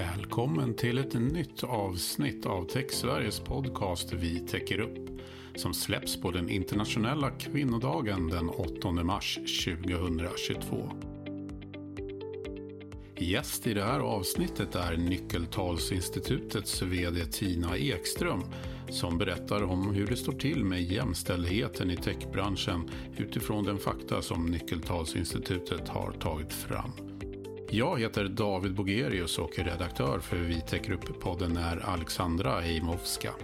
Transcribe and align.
Välkommen 0.00 0.74
till 0.74 0.98
ett 0.98 1.14
nytt 1.14 1.64
avsnitt 1.64 2.46
av 2.46 2.64
TechSveriges 2.64 3.40
podcast 3.40 4.12
Vi 4.12 4.40
täcker 4.40 4.80
upp. 4.80 5.20
Som 5.54 5.74
släpps 5.74 6.20
på 6.20 6.30
den 6.30 6.48
internationella 6.48 7.30
kvinnodagen 7.30 8.28
den 8.28 8.48
8 8.48 8.90
mars 8.90 9.38
2022. 9.64 10.90
Gäst 13.16 13.66
i 13.66 13.74
det 13.74 13.82
här 13.82 14.00
avsnittet 14.00 14.74
är 14.74 14.96
Nyckeltalsinstitutets 14.96 16.82
VD 16.82 17.24
Tina 17.24 17.76
Ekström 17.76 18.42
som 18.90 19.18
berättar 19.18 19.62
om 19.62 19.94
hur 19.94 20.06
det 20.06 20.16
står 20.16 20.32
till 20.32 20.64
med 20.64 20.82
jämställdheten 20.82 21.90
i 21.90 21.96
techbranschen 21.96 22.90
utifrån 23.16 23.64
den 23.64 23.78
fakta 23.78 24.22
som 24.22 24.46
Nyckeltalsinstitutet 24.46 25.88
har 25.88 26.12
tagit 26.12 26.52
fram. 26.52 27.09
Jag 27.72 28.00
heter 28.00 28.24
David 28.24 28.74
Bogerius 28.74 29.38
och 29.38 29.58
är 29.58 29.64
redaktör 29.64 30.18
för 30.20 30.36
Vi 30.36 30.60
täcker 30.60 30.92
upp-podden 30.92 31.56
är 31.56 31.76
Alexandra 31.76 32.62
Eimovska. 32.62 33.34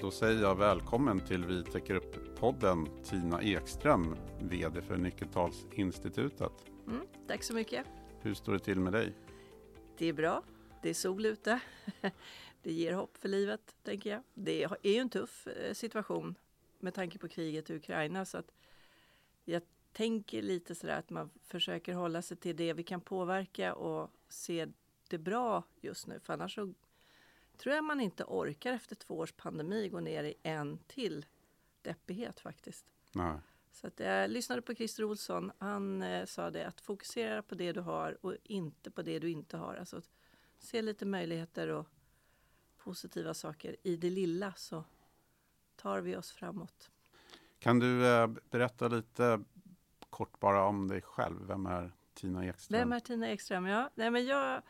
Då 0.00 0.10
säger 0.10 0.42
jag 0.42 0.58
välkommen 0.58 1.20
till 1.20 1.44
Vi 1.44 1.64
täcker 1.64 1.94
upp-podden 1.94 3.04
Tina 3.04 3.42
Ekström, 3.42 4.16
VD 4.40 4.82
för 4.82 4.96
Nyckeltalsinstitutet. 4.96 6.52
Mm, 6.86 7.06
tack 7.26 7.42
så 7.42 7.54
mycket. 7.54 7.86
Hur 8.20 8.34
står 8.34 8.52
det 8.52 8.58
till 8.58 8.80
med 8.80 8.92
dig? 8.92 9.14
Det 9.98 10.06
är 10.06 10.12
bra. 10.12 10.42
Det 10.82 10.90
är 10.90 10.94
sol 10.94 11.26
ute. 11.26 11.60
Det 12.62 12.72
ger 12.72 12.92
hopp 12.92 13.16
för 13.16 13.28
livet, 13.28 13.74
tänker 13.82 14.10
jag. 14.10 14.22
Det 14.34 14.62
är 14.62 14.76
ju 14.82 14.98
en 14.98 15.08
tuff 15.08 15.46
eh, 15.46 15.72
situation 15.74 16.34
med 16.78 16.94
tanke 16.94 17.18
på 17.18 17.28
kriget 17.28 17.70
i 17.70 17.74
Ukraina. 17.74 18.24
Så 18.24 18.38
att 18.38 18.52
jag 19.44 19.62
tänker 19.92 20.42
lite 20.42 20.74
sådär 20.74 20.98
att 20.98 21.10
man 21.10 21.30
försöker 21.42 21.94
hålla 21.94 22.22
sig 22.22 22.36
till 22.36 22.56
det 22.56 22.72
vi 22.72 22.82
kan 22.82 23.00
påverka 23.00 23.74
och 23.74 24.10
se 24.28 24.66
det 25.08 25.18
bra 25.18 25.62
just 25.80 26.06
nu. 26.06 26.20
För 26.20 26.32
annars 26.32 26.54
så 26.54 26.74
tror 27.56 27.74
jag 27.74 27.84
man 27.84 28.00
inte 28.00 28.24
orkar 28.24 28.72
efter 28.72 28.96
två 28.96 29.18
års 29.18 29.32
pandemi 29.32 29.88
gå 29.88 30.00
ner 30.00 30.24
i 30.24 30.34
en 30.42 30.78
till 30.86 31.26
deppighet 31.82 32.40
faktiskt. 32.40 32.86
Nej. 33.12 33.38
Så 33.72 33.86
att 33.86 34.00
jag 34.00 34.30
lyssnade 34.30 34.62
på 34.62 34.74
Christer 34.74 35.04
Olsson. 35.04 35.52
Han 35.58 36.02
eh, 36.02 36.26
sa 36.26 36.50
det 36.50 36.66
att 36.66 36.80
fokusera 36.80 37.42
på 37.42 37.54
det 37.54 37.72
du 37.72 37.80
har 37.80 38.26
och 38.26 38.36
inte 38.42 38.90
på 38.90 39.02
det 39.02 39.18
du 39.18 39.30
inte 39.30 39.56
har. 39.56 39.74
Alltså 39.74 39.96
att 39.96 40.10
se 40.58 40.82
lite 40.82 41.06
möjligheter 41.06 41.68
och 41.68 41.86
positiva 42.76 43.34
saker 43.34 43.76
i 43.82 43.96
det 43.96 44.10
lilla 44.10 44.52
så 44.56 44.84
tar 45.76 46.00
vi 46.00 46.16
oss 46.16 46.30
framåt. 46.30 46.90
Kan 47.58 47.78
du 47.78 48.06
eh, 48.06 48.26
berätta 48.50 48.88
lite 48.88 49.40
kort 50.12 50.40
bara 50.40 50.64
om 50.64 50.88
dig 50.88 51.02
själv. 51.02 51.46
Vem 51.46 51.66
är 51.66 51.92
Tina 52.14 52.46
Ekström? 52.46 52.78
Vem 52.78 52.92
är 52.92 53.00
Tina 53.00 53.30
Ekström? 53.30 53.66
Ja, 53.66 53.90
nej, 53.94 54.10
men 54.10 54.26
jag 54.26 54.62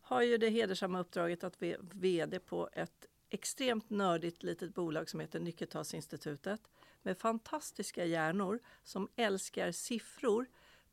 har 0.00 0.22
ju 0.22 0.38
det 0.38 0.48
hedersamma 0.48 1.00
uppdraget 1.00 1.44
att 1.44 1.60
vara 1.60 1.76
VD 1.80 2.38
på 2.38 2.68
ett 2.72 3.06
extremt 3.28 3.90
nördigt 3.90 4.42
litet 4.42 4.74
bolag 4.74 5.08
som 5.08 5.20
heter 5.20 5.40
Nyckeltalsinstitutet 5.40 6.70
med 7.02 7.18
fantastiska 7.18 8.04
hjärnor 8.04 8.60
som 8.82 9.08
älskar 9.16 9.72
siffror 9.72 10.46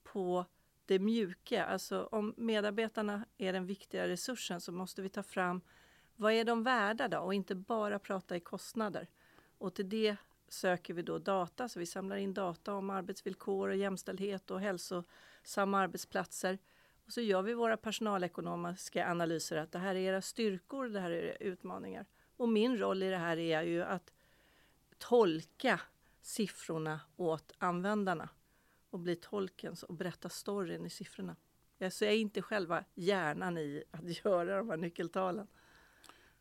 på 0.04 0.46
det 0.86 1.00
mjuka. 1.00 1.66
Alltså 1.66 2.10
om 2.12 2.34
medarbetarna 2.38 3.26
är 3.38 3.54
den 3.54 3.66
viktiga 3.66 4.08
resursen 4.08 4.62
så 4.62 4.72
måste 4.72 5.02
vi 5.02 5.10
ta 5.10 5.24
fram 5.24 5.62
vad 6.16 6.34
är 6.34 6.44
de 6.44 6.64
värda 6.64 7.08
då 7.08 7.20
och 7.20 7.34
inte 7.34 7.56
bara 7.56 8.00
prata 8.00 8.36
i 8.36 8.40
kostnader. 8.40 9.08
Och 9.58 9.74
till 9.74 9.90
det 9.90 10.16
söker 10.54 10.94
vi 10.94 11.02
då 11.02 11.20
data, 11.20 11.70
så 11.70 11.80
vi 11.80 11.86
samlar 11.86 12.18
in 12.18 12.34
data 12.34 12.74
om 12.74 12.90
arbetsvillkor 12.90 13.70
och 13.70 13.76
jämställdhet 13.76 14.52
och 14.52 14.60
hälsosamma 14.60 15.80
arbetsplatser. 15.80 16.58
Och 17.06 17.14
så 17.14 17.22
gör 17.22 17.42
vi 17.42 17.54
våra 17.54 17.78
personalekonomiska 17.78 19.12
analyser 19.12 19.58
att 19.58 19.72
det 19.72 19.80
här 19.80 19.96
är 19.96 20.00
era 20.00 20.22
styrkor, 20.22 20.88
det 20.88 21.00
här 21.00 21.12
är 21.12 21.24
era 21.24 21.36
utmaningar. 21.36 22.06
Och 22.38 22.50
min 22.50 22.78
roll 22.78 23.04
i 23.04 23.10
det 23.10 23.18
här 23.18 23.38
är 23.38 23.62
ju 23.62 23.84
att 23.84 24.14
tolka 24.98 25.82
siffrorna 26.22 27.00
åt 27.16 27.52
användarna 27.58 28.30
och 28.90 29.00
bli 29.00 29.16
tolken 29.16 29.76
och 29.88 29.96
berätta 29.96 30.30
storyn 30.30 30.86
i 30.86 30.90
siffrorna. 30.90 31.36
Så 31.92 32.06
jag 32.06 32.14
är 32.14 32.18
inte 32.18 32.42
själva 32.42 32.84
hjärnan 32.94 33.58
i 33.58 33.84
att 33.92 34.26
göra 34.26 34.58
de 34.58 34.70
här 34.70 34.78
nyckeltalen. 34.78 35.48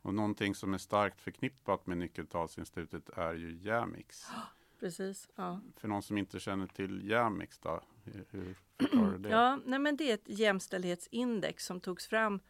Och 0.02 0.14
någonting 0.14 0.54
som 0.54 0.74
är 0.74 0.78
starkt 0.78 1.20
förknippat 1.20 1.86
med 1.86 1.98
Nyckeltalsinstitutet 1.98 3.08
är 3.08 3.34
ju 3.34 3.58
Jamix. 3.62 4.26
Precis. 4.80 5.28
Ja. 5.34 5.60
För 5.76 5.88
någon 5.88 6.02
som 6.02 6.18
inte 6.18 6.40
känner 6.40 6.66
till 6.66 7.10
Jamix 7.10 7.58
då, 7.58 7.80
hur, 8.04 8.24
hur 8.30 8.56
förklarar 8.78 9.12
du 9.12 9.18
det? 9.18 9.28
Ja, 9.30 9.58
nej 9.64 9.78
men 9.78 9.96
det 9.96 10.10
är 10.10 10.14
ett 10.14 10.28
jämställdhetsindex 10.28 11.66
som 11.66 11.80
togs 11.80 12.06
fram 12.06 12.40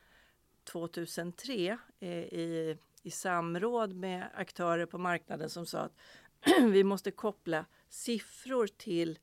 2003 0.65 1.79
eh, 2.01 2.09
i, 2.09 2.79
i 3.03 3.11
samråd 3.11 3.95
med 3.95 4.29
aktörer 4.35 4.87
på 4.87 4.99
marknaden 4.99 5.51
som 5.51 5.67
sa 5.67 5.79
att 5.79 5.97
vi 6.61 6.85
måste 6.85 7.11
koppla 7.11 7.65
siffror 7.89 8.67
till 8.67 9.19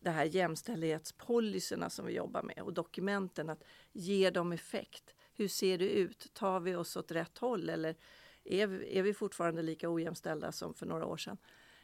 det 0.00 0.10
här 0.10 0.24
jämställdhetspolicyerna 0.24 1.90
som 1.90 2.06
vi 2.06 2.12
jobbar 2.12 2.42
med 2.42 2.58
och 2.58 2.72
dokumenten, 2.72 3.50
att 3.50 3.64
ge 3.92 4.30
dem 4.30 4.52
effekt. 4.52 5.14
Hur 5.36 5.48
ser 5.48 5.78
det 5.78 5.90
ut? 5.90 6.34
Tar 6.34 6.60
vi 6.60 6.74
oss 6.74 6.96
åt 6.96 7.10
rätt 7.10 7.38
håll 7.38 7.68
eller 7.68 7.96
är 8.44 8.66
vi, 8.66 8.98
är 8.98 9.02
vi 9.02 9.14
fortfarande 9.14 9.62
lika 9.62 9.90
ojämställda 9.90 10.52
som 10.52 10.74
för 10.74 10.86
några 10.86 11.06
år 11.06 11.16
sedan? 11.16 11.38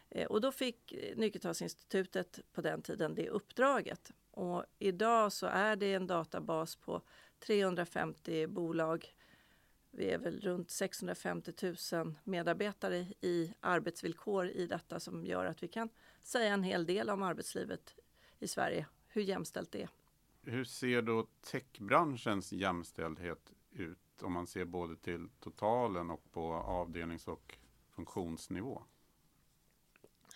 Eh, 0.08 0.26
och 0.26 0.40
då 0.40 0.52
fick 0.52 0.94
Nyckeltalsinstitutet 1.16 2.40
på 2.52 2.60
den 2.60 2.82
tiden 2.82 3.14
det 3.14 3.28
uppdraget. 3.28 4.12
Och 4.30 4.64
idag 4.78 5.32
så 5.32 5.46
är 5.46 5.76
det 5.76 5.94
en 5.94 6.06
databas 6.06 6.76
på 6.76 7.02
350 7.38 8.46
bolag. 8.46 9.14
Vi 9.90 10.10
är 10.10 10.19
väl 10.19 10.40
runt 10.40 10.70
650 10.70 11.52
000 11.92 12.14
medarbetare 12.24 13.06
i 13.20 13.54
arbetsvillkor 13.60 14.48
i 14.48 14.66
detta 14.66 15.00
som 15.00 15.26
gör 15.26 15.44
att 15.44 15.62
vi 15.62 15.69
kan 15.69 15.88
säga 16.22 16.52
en 16.52 16.62
hel 16.62 16.86
del 16.86 17.10
om 17.10 17.22
arbetslivet 17.22 17.94
i 18.38 18.48
Sverige, 18.48 18.86
hur 19.08 19.22
jämställt 19.22 19.72
det 19.72 19.82
är. 19.82 19.88
Hur 20.44 20.64
ser 20.64 21.03
då 21.03 21.26
techbranschens 21.41 22.53
jämställdhet 22.53 23.53
ut 23.70 24.22
om 24.22 24.32
man 24.32 24.47
ser 24.47 24.64
både 24.64 24.97
till 24.97 25.28
totalen 25.41 26.10
och 26.10 26.32
på 26.32 26.53
avdelnings 26.54 27.28
och 27.28 27.58
funktionsnivå? 27.91 28.82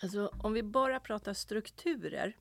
Alltså 0.01 0.31
om 0.39 0.53
vi 0.53 0.63
bara 0.63 0.99
pratar 0.99 1.33
strukturer, 1.33 2.37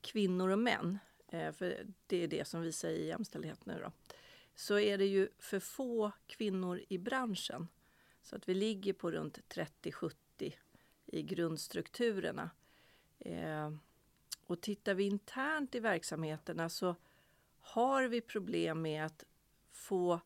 kvinnor 0.00 0.48
och 0.48 0.58
män, 0.58 0.98
eh, 1.28 1.52
för 1.52 1.86
det 2.06 2.16
är 2.16 2.28
det 2.28 2.48
som 2.48 2.62
vi 2.62 2.72
säger 2.72 2.98
i 2.98 3.06
jämställdhet 3.06 3.66
nu 3.66 3.80
då, 3.84 3.92
så 4.54 4.78
är 4.78 4.98
det 4.98 5.06
ju 5.06 5.28
för 5.38 5.60
få 5.60 6.12
kvinnor 6.26 6.80
i 6.88 6.98
branschen. 6.98 7.68
Så 8.22 8.36
att 8.36 8.48
vi 8.48 8.54
ligger 8.54 8.92
på 8.92 9.10
runt 9.10 9.38
30-70 9.48 10.14
i 11.06 11.22
grundstrukturerna. 11.22 12.50
Eh, 13.18 13.70
och 14.52 14.60
tittar 14.60 14.94
vi 14.94 15.04
internt 15.04 15.74
i 15.74 15.80
verksamheterna 15.80 16.68
så 16.68 16.96
har 17.60 18.04
vi 18.04 18.20
problem 18.20 18.82
med 18.82 19.06
att 19.06 19.24
få, 19.70 20.20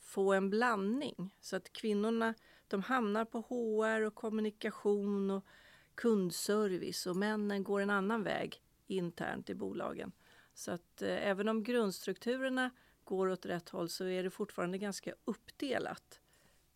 få 0.00 0.32
en 0.32 0.50
blandning. 0.50 1.34
Så 1.40 1.56
att 1.56 1.72
kvinnorna 1.72 2.34
de 2.68 2.82
hamnar 2.82 3.24
på 3.24 3.40
HR 3.40 4.02
och 4.02 4.14
kommunikation 4.14 5.30
och 5.30 5.46
kundservice 5.94 7.06
och 7.06 7.16
männen 7.16 7.64
går 7.64 7.80
en 7.80 7.90
annan 7.90 8.22
väg 8.22 8.62
internt 8.86 9.50
i 9.50 9.54
bolagen. 9.54 10.12
Så 10.54 10.70
att 10.70 11.02
eh, 11.02 11.28
även 11.28 11.48
om 11.48 11.62
grundstrukturerna 11.62 12.70
går 13.04 13.28
åt 13.28 13.46
rätt 13.46 13.68
håll 13.68 13.88
så 13.88 14.04
är 14.04 14.22
det 14.22 14.30
fortfarande 14.30 14.78
ganska 14.78 15.14
uppdelat 15.24 16.20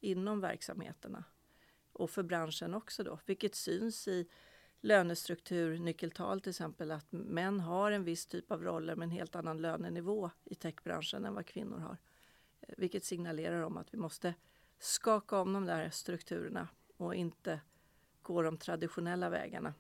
inom 0.01 0.41
verksamheterna. 0.41 1.25
Och 1.93 2.11
för 2.11 2.23
branschen 2.23 2.75
också 2.75 3.03
då, 3.03 3.19
vilket 3.27 3.55
syns 3.55 4.09
i 4.09 4.29
lönestruktur, 4.87 5.79
nyckeltal 5.79 6.41
till 6.41 6.51
exempel, 6.51 6.91
att 6.91 7.13
män 7.13 7.61
har 7.61 7.91
en 7.91 8.05
viss 8.05 8.27
typ 8.27 8.51
av 8.51 8.63
roller 8.63 8.97
med 8.97 9.07
en 9.07 9.11
helt 9.11 9.37
annan 9.37 9.63
lönenivå 9.63 10.31
i 10.45 10.55
techbranschen 10.55 11.25
än 11.25 11.35
vad 11.35 11.47
kvinnor 11.47 11.79
har. 11.79 11.97
Eh, 12.61 12.75
vilket 12.79 13.05
signalerar 13.05 13.63
om 13.63 13.77
att 13.77 13.95
vi 13.95 13.99
måste 13.99 14.35
skaka 14.79 15.39
om 15.39 15.53
de 15.53 15.65
där 15.65 15.91
strukturerna 15.91 16.69
och 16.97 17.15
inte 17.15 17.61
gå 18.23 18.43
de 18.43 18.57
traditionella 18.57 19.31
vägarna. 19.31 19.75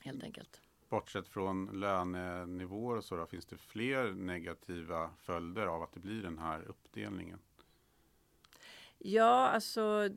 Helt 0.00 0.22
enkelt. 0.22 0.60
Bortsett 0.88 1.28
från 1.28 1.80
lönenivåer 1.80 2.96
och 2.96 3.04
så 3.04 3.16
då, 3.16 3.26
finns 3.26 3.46
det 3.46 3.56
fler 3.56 4.12
negativa 4.12 5.10
följder 5.18 5.66
av 5.66 5.82
att 5.82 5.92
det 5.92 6.00
blir 6.00 6.22
den 6.22 6.38
här 6.38 6.62
uppdelningen? 6.62 7.38
Ja, 8.98 9.48
alltså 9.48 10.08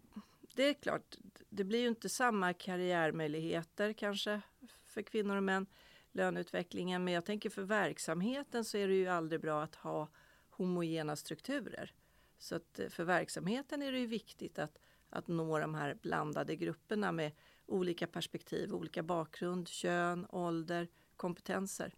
det 0.56 0.70
är 0.70 0.74
klart, 0.74 1.18
det 1.56 1.64
blir 1.64 1.80
ju 1.80 1.88
inte 1.88 2.10
samma 2.10 2.54
karriärmöjligheter 2.54 3.94
kanske 3.94 4.42
för 4.86 5.02
kvinnor 5.02 5.38
och 5.38 5.44
män, 5.44 5.66
löneutvecklingen. 6.12 7.04
Men 7.04 7.14
jag 7.14 7.26
tänker 7.26 7.50
för 7.50 7.64
verksamheten 7.64 8.66
så 8.66 8.78
är 8.78 8.88
det 8.88 8.94
ju 8.94 9.08
aldrig 9.08 9.42
bra 9.42 9.64
att 9.64 9.76
ha 9.76 10.10
homogena 10.50 11.16
strukturer. 11.16 11.94
Så 12.38 12.56
att 12.56 12.80
eh, 12.80 12.90
för 12.90 13.04
verksamheten 13.04 13.82
är 13.82 13.92
det 13.92 14.00
ju 14.00 14.08
viktigt 14.08 14.60
att, 14.60 14.80
att 15.10 15.28
nå 15.28 15.60
de 15.60 15.76
här 15.76 15.94
blandade 16.02 16.56
grupperna 16.56 17.12
med 17.12 17.32
olika 17.66 18.08
perspektiv, 18.08 18.74
olika 18.74 19.04
bakgrund, 19.04 19.68
kön, 19.68 20.26
ålder, 20.30 20.88
kompetenser. 21.16 21.96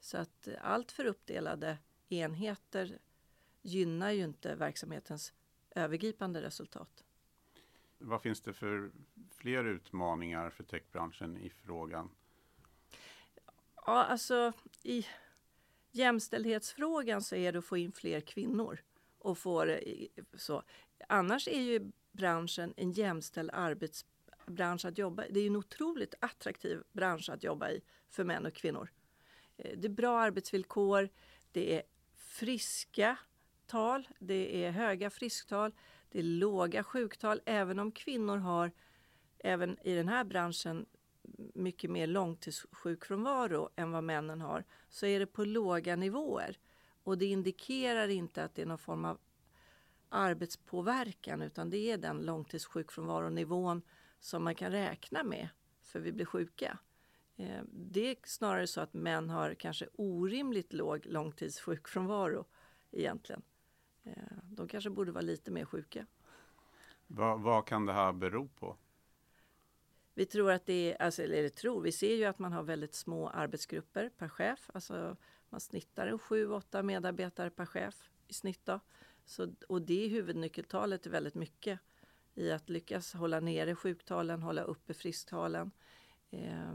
Så 0.00 0.16
att 0.16 0.48
eh, 0.48 0.54
allt 0.60 0.92
för 0.92 1.04
uppdelade 1.04 1.78
enheter 2.08 2.98
gynnar 3.62 4.10
ju 4.10 4.24
inte 4.24 4.54
verksamhetens 4.54 5.32
övergripande 5.70 6.42
resultat. 6.42 7.04
Vad 8.02 8.22
finns 8.22 8.40
det 8.40 8.52
för 8.52 8.90
fler 9.30 9.64
utmaningar 9.64 10.50
för 10.50 10.64
techbranschen 10.64 11.36
i 11.36 11.50
frågan? 11.50 12.10
Ja, 13.76 14.04
alltså 14.04 14.52
i 14.82 15.06
jämställdhetsfrågan 15.90 17.22
så 17.22 17.36
är 17.36 17.52
det 17.52 17.58
att 17.58 17.64
få 17.64 17.76
in 17.76 17.92
fler 17.92 18.20
kvinnor. 18.20 18.80
Och 19.18 19.38
få 19.38 19.78
så. 20.34 20.62
Annars 21.08 21.48
är 21.48 21.60
ju 21.60 21.92
branschen 22.12 22.74
en 22.76 22.92
jämställd 22.92 23.50
arbetsbransch 23.52 24.84
att 24.84 24.98
jobba 24.98 25.24
i. 25.24 25.32
Det 25.32 25.40
är 25.40 25.46
en 25.46 25.56
otroligt 25.56 26.14
attraktiv 26.20 26.82
bransch 26.92 27.30
att 27.30 27.44
jobba 27.44 27.70
i 27.70 27.80
för 28.10 28.24
män 28.24 28.46
och 28.46 28.54
kvinnor. 28.54 28.90
Eh, 29.56 29.78
det 29.78 29.86
är 29.86 29.92
bra 29.92 30.20
arbetsvillkor, 30.20 31.08
det 31.52 31.76
är 31.76 31.82
friska 32.16 33.16
tal, 33.66 34.08
det 34.18 34.64
är 34.64 34.70
höga 34.70 35.10
frisktal, 35.10 35.72
det 36.10 36.18
är 36.18 36.22
låga 36.22 36.84
sjuktal. 36.84 37.40
Även 37.44 37.78
om 37.78 37.92
kvinnor 37.92 38.36
har, 38.36 38.72
även 39.38 39.78
i 39.82 39.94
den 39.94 40.08
här 40.08 40.24
branschen, 40.24 40.86
mycket 41.54 41.90
mer 41.90 42.06
långtidssjukfrånvaro 42.06 43.70
än 43.76 43.90
vad 43.90 44.04
männen 44.04 44.40
har, 44.40 44.64
så 44.88 45.06
är 45.06 45.20
det 45.20 45.26
på 45.26 45.44
låga 45.44 45.96
nivåer. 45.96 46.58
Och 47.02 47.18
det 47.18 47.26
indikerar 47.26 48.08
inte 48.08 48.44
att 48.44 48.54
det 48.54 48.62
är 48.62 48.66
någon 48.66 48.78
form 48.78 49.04
av 49.04 49.18
arbetspåverkan 50.08 51.42
utan 51.42 51.70
det 51.70 51.90
är 51.90 51.98
den 51.98 52.18
långtidssjukfrånvaronivån 52.18 53.82
som 54.20 54.44
man 54.44 54.54
kan 54.54 54.72
räkna 54.72 55.24
med 55.24 55.48
för 55.82 56.00
vi 56.00 56.12
blir 56.12 56.26
sjuka. 56.26 56.78
Eh, 57.36 57.62
det 57.72 58.10
är 58.10 58.16
snarare 58.24 58.66
så 58.66 58.80
att 58.80 58.94
män 58.94 59.30
har 59.30 59.54
kanske 59.54 59.86
orimligt 59.92 60.72
låg 60.72 61.06
långtidssjukfrånvaro 61.06 62.44
egentligen. 62.90 63.42
Eh, 64.04 64.12
de 64.42 64.68
kanske 64.68 64.90
borde 64.90 65.12
vara 65.12 65.22
lite 65.22 65.50
mer 65.50 65.64
sjuka. 65.64 66.06
Vad, 67.06 67.40
vad 67.40 67.66
kan 67.66 67.86
det 67.86 67.92
här 67.92 68.12
bero 68.12 68.48
på? 68.48 68.76
Vi 70.14 70.26
tror 70.26 70.52
att 70.52 70.66
det 70.66 70.92
är, 70.92 71.02
alltså, 71.02 71.22
eller 71.22 71.48
tror, 71.48 71.80
vi 71.80 71.92
ser 71.92 72.14
ju 72.14 72.24
att 72.24 72.38
man 72.38 72.52
har 72.52 72.62
väldigt 72.62 72.94
små 72.94 73.28
arbetsgrupper 73.28 74.10
per 74.18 74.28
chef. 74.28 74.70
Alltså 74.74 75.16
man 75.48 75.60
snittar 75.60 76.06
en 76.06 76.18
sju, 76.18 76.50
åtta 76.50 76.82
medarbetare 76.82 77.50
per 77.50 77.66
chef 77.66 78.10
i 78.28 78.34
snitt. 78.34 78.60
Då. 78.64 78.80
Så, 79.24 79.54
och 79.68 79.82
det 79.82 80.04
är 80.04 80.08
huvudnyckeltalet 80.08 81.06
är 81.06 81.10
väldigt 81.10 81.34
mycket 81.34 81.80
i 82.34 82.50
att 82.50 82.68
lyckas 82.68 83.14
hålla 83.14 83.40
nere 83.40 83.74
sjuktalen, 83.74 84.42
hålla 84.42 84.62
uppe 84.62 84.94
frisktalen. 84.94 85.70
Eh, 86.30 86.74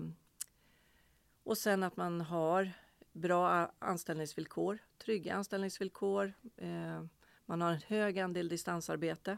och 1.43 1.57
sen 1.57 1.83
att 1.83 1.97
man 1.97 2.21
har 2.21 2.71
bra 3.15 3.71
anställningsvillkor, 3.79 4.77
trygga 4.97 5.35
anställningsvillkor. 5.35 6.33
Eh, 6.57 7.05
man 7.45 7.61
har 7.61 7.71
en 7.71 7.81
hög 7.87 8.19
andel 8.19 8.49
distansarbete. 8.49 9.37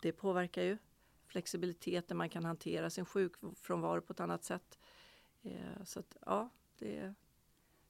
Det 0.00 0.12
påverkar 0.12 0.62
ju 0.62 0.78
flexibiliteten, 1.26 2.16
man 2.16 2.28
kan 2.28 2.44
hantera 2.44 2.90
sin 2.90 3.04
sjukfrånvaro 3.04 4.00
på 4.00 4.12
ett 4.12 4.20
annat 4.20 4.44
sätt. 4.44 4.78
Eh, 5.42 5.84
så 5.84 6.00
att, 6.00 6.16
ja, 6.26 6.50
det, 6.78 7.14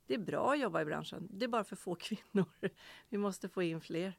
det 0.07 0.15
är 0.15 0.19
bra 0.19 0.53
att 0.53 0.61
jobba 0.61 0.83
i 0.83 0.85
branschen. 0.85 1.29
Det 1.31 1.45
är 1.45 1.49
bara 1.49 1.65
för 1.65 1.77
få 1.77 1.95
kvinnor. 2.01 2.71
Vi 3.09 3.19
måste 3.19 3.49
få 3.49 3.63
in 3.63 3.81
fler. 3.81 4.19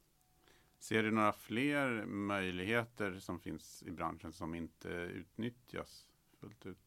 Ser 0.80 1.04
du 1.04 1.12
några 1.12 1.34
fler 1.34 2.06
möjligheter 2.06 3.20
som 3.20 3.40
finns 3.40 3.84
i 3.84 3.92
branschen 3.92 4.34
som 4.34 4.56
inte 4.56 4.90
utnyttjas 4.90 6.08
fullt 6.40 6.66
ut? 6.66 6.83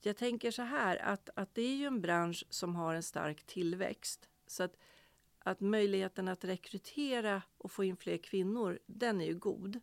Jag 0.00 0.16
tänker 0.16 0.50
så 0.50 0.62
här 0.62 0.96
att, 0.96 1.30
att 1.34 1.54
det 1.54 1.62
är 1.62 1.76
ju 1.76 1.84
en 1.84 2.00
bransch 2.00 2.44
som 2.50 2.76
har 2.76 2.94
en 2.94 3.02
stark 3.02 3.44
tillväxt. 3.44 4.28
Så 4.46 4.62
att, 4.62 4.76
att 5.38 5.60
möjligheten 5.60 6.28
att 6.28 6.44
rekrytera 6.44 7.42
och 7.58 7.72
få 7.72 7.84
in 7.84 7.96
fler 7.96 8.16
kvinnor, 8.16 8.78
den 8.86 9.20
är 9.20 9.26
ju 9.26 9.34
god. 9.34 9.80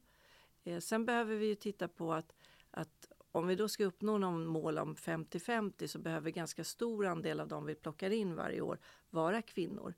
Eh, 0.63 0.79
sen 0.79 1.05
behöver 1.05 1.35
vi 1.35 1.45
ju 1.45 1.55
titta 1.55 1.87
på 1.87 2.13
att, 2.13 2.33
att 2.71 3.11
om 3.31 3.47
vi 3.47 3.55
då 3.55 3.67
ska 3.67 3.85
uppnå 3.85 4.17
någon 4.17 4.45
mål 4.45 4.77
om 4.77 4.95
50-50 4.95 5.87
så 5.87 5.99
behöver 5.99 6.31
ganska 6.31 6.63
stor 6.63 7.05
andel 7.05 7.39
av 7.39 7.47
dem 7.47 7.65
vi 7.65 7.75
plockar 7.75 8.09
in 8.09 8.35
varje 8.35 8.61
år 8.61 8.79
vara 9.09 9.41
kvinnor. 9.41 9.93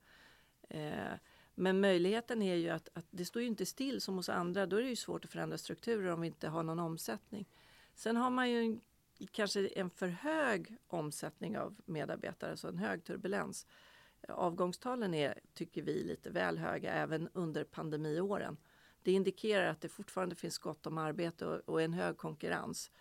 Eh, 0.69 1.13
men 1.55 1.81
möjligheten 1.81 2.41
är 2.41 2.55
ju 2.55 2.69
att, 2.69 2.89
att 2.93 3.05
det 3.09 3.25
står 3.25 3.41
ju 3.41 3.47
inte 3.47 3.65
still 3.65 4.01
som 4.01 4.15
hos 4.15 4.29
andra. 4.29 4.65
Då 4.65 4.77
är 4.77 4.81
det 4.81 4.89
ju 4.89 4.95
svårt 4.95 5.25
att 5.25 5.31
förändra 5.31 5.57
strukturer 5.57 6.11
om 6.11 6.21
vi 6.21 6.27
inte 6.27 6.47
har 6.47 6.63
någon 6.63 6.79
omsättning. 6.79 7.45
Sen 7.95 8.17
har 8.17 8.29
man 8.29 8.49
ju 8.49 8.59
en, 8.59 8.81
kanske 9.25 9.67
en 9.67 9.89
för 9.89 10.07
hög 10.07 10.77
omsättning 10.87 11.57
av 11.57 11.81
medarbetare, 11.85 12.57
så 12.57 12.67
en 12.67 12.77
hög 12.77 13.03
turbulens. 13.03 13.67
Avgångstalen 14.27 15.13
är, 15.13 15.39
tycker 15.53 15.81
vi, 15.81 16.03
lite 16.03 16.29
väl 16.29 16.57
höga 16.57 16.93
även 16.93 17.29
under 17.33 17.63
pandemiåren. 17.63 18.57
Det 19.03 19.11
indikerar 19.11 19.67
att 19.67 19.81
det 19.81 19.89
fortfarande 19.89 20.35
finns 20.35 20.57
gott 20.57 20.87
om 20.87 20.97
arbete 20.97 21.45
och, 21.45 21.69
och 21.69 21.81
en 21.81 21.93
hög 21.93 22.17
konkurrens. 22.17 22.91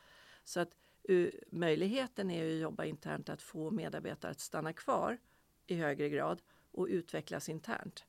Så 0.45 0.61
att 0.61 0.71
uh, 1.11 1.31
möjligheten 1.51 2.31
är 2.31 2.47
att 2.47 2.61
jobba 2.61 2.85
internt 2.85 3.29
att 3.29 3.43
få 3.43 3.71
medarbetare 3.71 4.31
att 4.31 4.41
stanna 4.41 4.73
kvar 4.73 5.19
i 5.67 5.75
högre 5.75 6.09
grad 6.09 6.43
och 6.73 6.87
utvecklas 6.87 7.49
internt. 7.49 8.05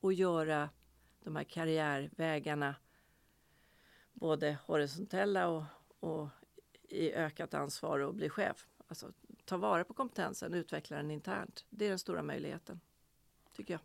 Och 0.00 0.12
göra 0.12 0.70
de 1.24 1.36
här 1.36 1.44
karriärvägarna 1.44 2.74
både 4.12 4.58
horisontella 4.66 5.48
och, 5.48 5.64
och 6.00 6.28
i 6.88 7.12
ökat 7.12 7.54
ansvar 7.54 7.98
och 7.98 8.14
bli 8.14 8.28
chef. 8.28 8.68
Alltså 8.88 9.12
ta 9.44 9.56
vara 9.56 9.84
på 9.84 9.94
kompetensen, 9.94 10.54
utveckla 10.54 10.96
den 10.96 11.10
internt. 11.10 11.64
Det 11.70 11.84
är 11.84 11.88
den 11.88 11.98
stora 11.98 12.22
möjligheten, 12.22 12.80
tycker 13.52 13.74
jag. 13.74 13.80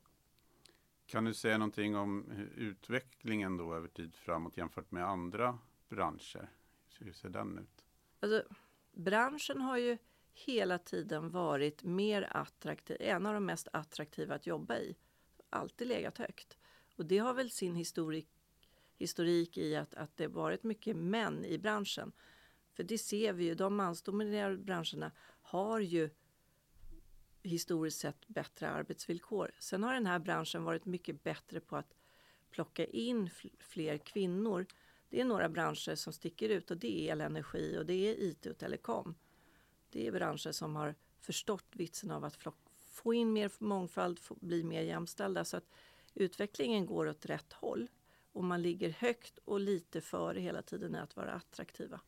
Kan 1.05 1.25
du 1.25 1.33
säga 1.33 1.57
någonting 1.57 1.95
om 1.95 2.25
utvecklingen 2.55 3.57
då 3.57 3.75
över 3.75 3.87
tid 3.87 4.15
framåt 4.15 4.57
jämfört 4.57 4.91
med 4.91 5.07
andra 5.07 5.59
branscher? 5.89 6.49
Hur 6.99 7.13
ser 7.13 7.29
den 7.29 7.57
ut? 7.57 7.85
Alltså, 8.19 8.43
branschen 8.91 9.61
har 9.61 9.77
ju 9.77 9.97
hela 10.33 10.77
tiden 10.77 11.29
varit 11.29 11.83
mer 11.83 12.27
attraktiv, 12.31 12.97
en 12.99 13.25
av 13.25 13.33
de 13.33 13.45
mest 13.45 13.67
attraktiva 13.73 14.35
att 14.35 14.47
jobba 14.47 14.77
i. 14.77 14.95
Alltid 15.49 15.87
legat 15.87 16.17
högt. 16.17 16.57
Och 16.95 17.05
det 17.05 17.17
har 17.17 17.33
väl 17.33 17.51
sin 17.51 17.75
historik, 17.75 18.27
historik 18.97 19.57
i 19.57 19.75
att, 19.75 19.93
att 19.93 20.17
det 20.17 20.27
varit 20.27 20.63
mycket 20.63 20.95
män 20.95 21.45
i 21.45 21.57
branschen. 21.57 22.11
För 22.81 22.87
det 22.87 22.97
ser 22.97 23.33
vi 23.33 23.43
ju, 23.43 23.55
de 23.55 23.75
mansdominerade 23.75 24.57
branscherna 24.57 25.11
har 25.41 25.79
ju 25.79 26.09
historiskt 27.43 27.99
sett 27.99 28.27
bättre 28.27 28.69
arbetsvillkor. 28.69 29.51
Sen 29.59 29.83
har 29.83 29.93
den 29.93 30.05
här 30.05 30.19
branschen 30.19 30.63
varit 30.63 30.85
mycket 30.85 31.23
bättre 31.23 31.59
på 31.59 31.75
att 31.75 31.95
plocka 32.49 32.85
in 32.85 33.29
fler 33.59 33.97
kvinnor. 33.97 34.65
Det 35.09 35.21
är 35.21 35.25
några 35.25 35.49
branscher 35.49 35.95
som 35.95 36.13
sticker 36.13 36.49
ut 36.49 36.71
och 36.71 36.77
det 36.77 37.07
är 37.07 37.11
elenergi 37.11 37.77
och 37.77 37.85
det 37.85 37.93
är 37.93 38.15
IT 38.19 38.45
och 38.45 38.57
telekom. 38.57 39.15
Det 39.89 40.07
är 40.07 40.11
branscher 40.11 40.51
som 40.51 40.75
har 40.75 40.95
förstått 41.19 41.67
vitsen 41.71 42.11
av 42.11 42.25
att 42.25 42.37
få 42.91 43.13
in 43.13 43.33
mer 43.33 43.51
mångfald, 43.59 44.19
bli 44.39 44.63
mer 44.63 44.81
jämställda. 44.81 45.45
Så 45.45 45.57
att 45.57 45.69
utvecklingen 46.13 46.85
går 46.85 47.07
åt 47.07 47.25
rätt 47.25 47.53
håll 47.53 47.87
och 48.31 48.43
man 48.43 48.61
ligger 48.61 48.89
högt 48.89 49.37
och 49.45 49.59
lite 49.59 50.01
före 50.01 50.39
hela 50.39 50.61
tiden 50.61 50.95
i 50.95 50.97
att 50.97 51.15
vara 51.15 51.33
attraktiva. 51.33 52.01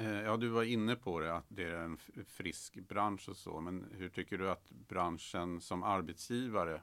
Eh, 0.00 0.22
ja, 0.22 0.36
du 0.36 0.48
var 0.48 0.62
inne 0.62 0.96
på 0.96 1.20
det, 1.20 1.34
att 1.34 1.46
det 1.48 1.64
är 1.64 1.74
en 1.74 1.98
frisk 2.26 2.74
bransch 2.74 3.28
och 3.28 3.36
så. 3.36 3.60
Men 3.60 3.86
hur 3.92 4.08
tycker 4.08 4.38
du 4.38 4.50
att 4.50 4.70
branschen 4.70 5.60
som 5.60 5.82
arbetsgivare 5.82 6.82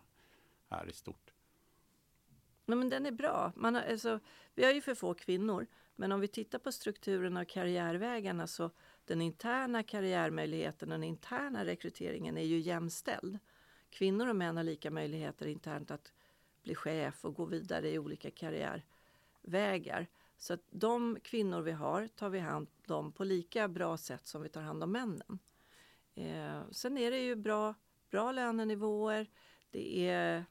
är 0.69 0.89
i 0.89 0.93
stort? 0.93 1.33
Nej, 2.65 2.77
men 2.77 2.89
den 2.89 3.05
är 3.05 3.11
bra. 3.11 3.51
Man 3.55 3.75
har, 3.75 3.81
alltså, 3.81 4.19
vi 4.55 4.65
har 4.65 4.71
ju 4.71 4.81
för 4.81 4.95
få 4.95 5.13
kvinnor. 5.13 5.67
Men 5.95 6.11
om 6.11 6.19
vi 6.19 6.27
tittar 6.27 6.59
på 6.59 6.71
strukturen 6.71 7.37
och 7.37 7.47
karriärvägarna 7.47 8.47
så 8.47 8.71
den 9.05 9.21
interna 9.21 9.83
karriärmöjligheten 9.83 10.91
och 10.91 10.99
den 10.99 11.03
interna 11.03 11.65
rekryteringen 11.65 12.37
är 12.37 12.45
ju 12.45 12.59
jämställd. 12.59 13.39
Kvinnor 13.89 14.27
och 14.27 14.35
män 14.35 14.57
har 14.57 14.63
lika 14.63 14.91
möjligheter 14.91 15.47
internt 15.47 15.91
att 15.91 16.13
bli 16.63 16.75
chef 16.75 17.25
och 17.25 17.35
gå 17.35 17.45
vidare 17.45 17.89
i 17.89 17.99
olika 17.99 18.31
karriärvägar. 18.31 20.07
Så 20.37 20.53
att 20.53 20.63
de 20.69 21.19
kvinnor 21.23 21.61
vi 21.61 21.71
har 21.71 22.07
tar 22.07 22.29
vi 22.29 22.39
hand 22.39 22.67
om 22.87 23.11
på 23.11 23.23
lika 23.23 23.67
bra 23.67 23.97
sätt 23.97 24.27
som 24.27 24.41
vi 24.41 24.49
tar 24.49 24.61
hand 24.61 24.83
om 24.83 24.91
männen. 24.91 25.39
Eh, 26.15 26.61
sen 26.71 26.97
är 26.97 27.11
det 27.11 27.19
ju 27.19 27.35
bra, 27.35 27.73
bra 28.09 28.31
lönenivåer. 28.31 29.27
Det 29.71 30.09
är 30.09 30.45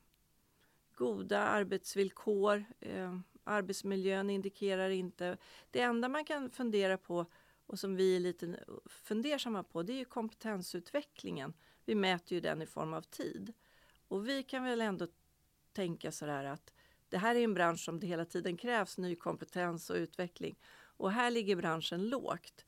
goda 0.94 1.38
arbetsvillkor. 1.38 2.64
Eh, 2.80 3.18
arbetsmiljön 3.44 4.30
indikerar 4.30 4.90
inte... 4.90 5.36
Det 5.70 5.80
enda 5.80 6.08
man 6.08 6.24
kan 6.24 6.50
fundera 6.50 6.98
på 6.98 7.26
och 7.66 7.78
som 7.78 7.96
vi 7.96 8.16
är 8.16 8.20
lite 8.20 8.64
fundersamma 8.86 9.62
på 9.62 9.82
det 9.82 10.00
är 10.00 10.04
kompetensutvecklingen. 10.04 11.54
Vi 11.84 11.94
mäter 11.94 12.32
ju 12.32 12.40
den 12.40 12.62
i 12.62 12.66
form 12.66 12.94
av 12.94 13.02
tid. 13.02 13.52
Och 14.08 14.28
vi 14.28 14.42
kan 14.42 14.64
väl 14.64 14.80
ändå 14.80 15.06
tänka 15.72 16.12
sådär 16.12 16.44
att 16.44 16.72
det 17.08 17.18
här 17.18 17.34
är 17.34 17.44
en 17.44 17.54
bransch 17.54 17.80
som 17.80 18.00
det 18.00 18.06
hela 18.06 18.24
tiden 18.24 18.56
krävs 18.56 18.98
ny 18.98 19.16
kompetens 19.16 19.90
och 19.90 19.96
utveckling. 19.96 20.58
Och 20.96 21.12
här 21.12 21.30
ligger 21.30 21.56
branschen 21.56 22.08
lågt. 22.08 22.64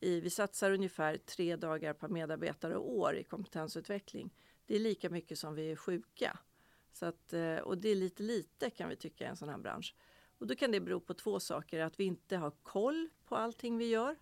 i, 0.00 0.20
vi 0.20 0.30
satsar 0.30 0.72
ungefär 0.72 1.16
tre 1.16 1.56
dagar 1.56 1.94
per 1.94 2.08
medarbetare 2.08 2.76
och 2.76 2.92
år 2.92 3.16
i 3.16 3.24
kompetensutveckling. 3.24 4.30
Det 4.66 4.74
är 4.74 4.80
lika 4.80 5.10
mycket 5.10 5.38
som 5.38 5.54
vi 5.54 5.70
är 5.70 5.76
sjuka. 5.76 6.38
Så 6.92 7.06
att, 7.06 7.32
eh, 7.32 7.56
och 7.56 7.78
det 7.78 7.88
är 7.88 7.94
lite 7.94 8.22
lite 8.22 8.70
kan 8.70 8.88
vi 8.88 8.96
tycka 8.96 9.24
i 9.24 9.26
en 9.26 9.36
sån 9.36 9.48
här 9.48 9.58
bransch. 9.58 9.94
Och 10.38 10.46
då 10.46 10.54
kan 10.54 10.70
det 10.70 10.80
bero 10.80 11.00
på 11.00 11.14
två 11.14 11.40
saker. 11.40 11.80
Att 11.80 12.00
vi 12.00 12.04
inte 12.04 12.36
har 12.36 12.50
koll 12.50 13.08
på 13.24 13.36
allting 13.36 13.78
vi 13.78 13.86
gör. 13.86 14.16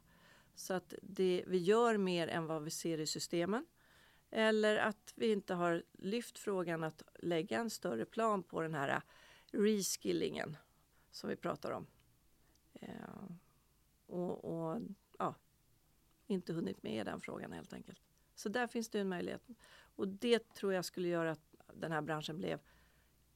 Så 0.55 0.75
att 0.75 0.95
det, 1.03 1.45
vi 1.47 1.59
gör 1.59 1.97
mer 1.97 2.29
än 2.29 2.47
vad 2.47 2.63
vi 2.63 2.71
ser 2.71 2.99
i 2.99 3.07
systemen. 3.07 3.67
Eller 4.31 4.77
att 4.77 5.13
vi 5.17 5.33
inte 5.33 5.55
har 5.55 5.83
lyft 5.93 6.39
frågan 6.39 6.85
att 6.85 7.03
lägga 7.19 7.59
en 7.59 7.71
större 7.71 8.05
plan 8.05 8.43
på 8.43 8.61
den 8.61 8.75
här 8.75 9.03
reskillingen 9.51 10.57
som 11.11 11.31
vi 11.31 11.37
pratar 11.37 11.71
om. 11.71 11.87
Eh, 12.73 12.91
och, 14.07 14.45
och 14.45 14.81
ja, 15.19 15.35
inte 16.27 16.53
hunnit 16.53 16.83
med 16.83 17.07
den 17.07 17.21
frågan 17.21 17.53
helt 17.53 17.73
enkelt. 17.73 18.01
Så 18.35 18.49
där 18.49 18.67
finns 18.67 18.89
det 18.89 19.01
en 19.01 19.09
möjlighet. 19.09 19.49
Och 19.97 20.09
det 20.09 20.55
tror 20.55 20.73
jag 20.73 20.85
skulle 20.85 21.09
göra 21.09 21.31
att 21.31 21.55
den 21.75 21.93
här 21.93 22.03
branschen 22.03 22.39
blev 22.39 22.61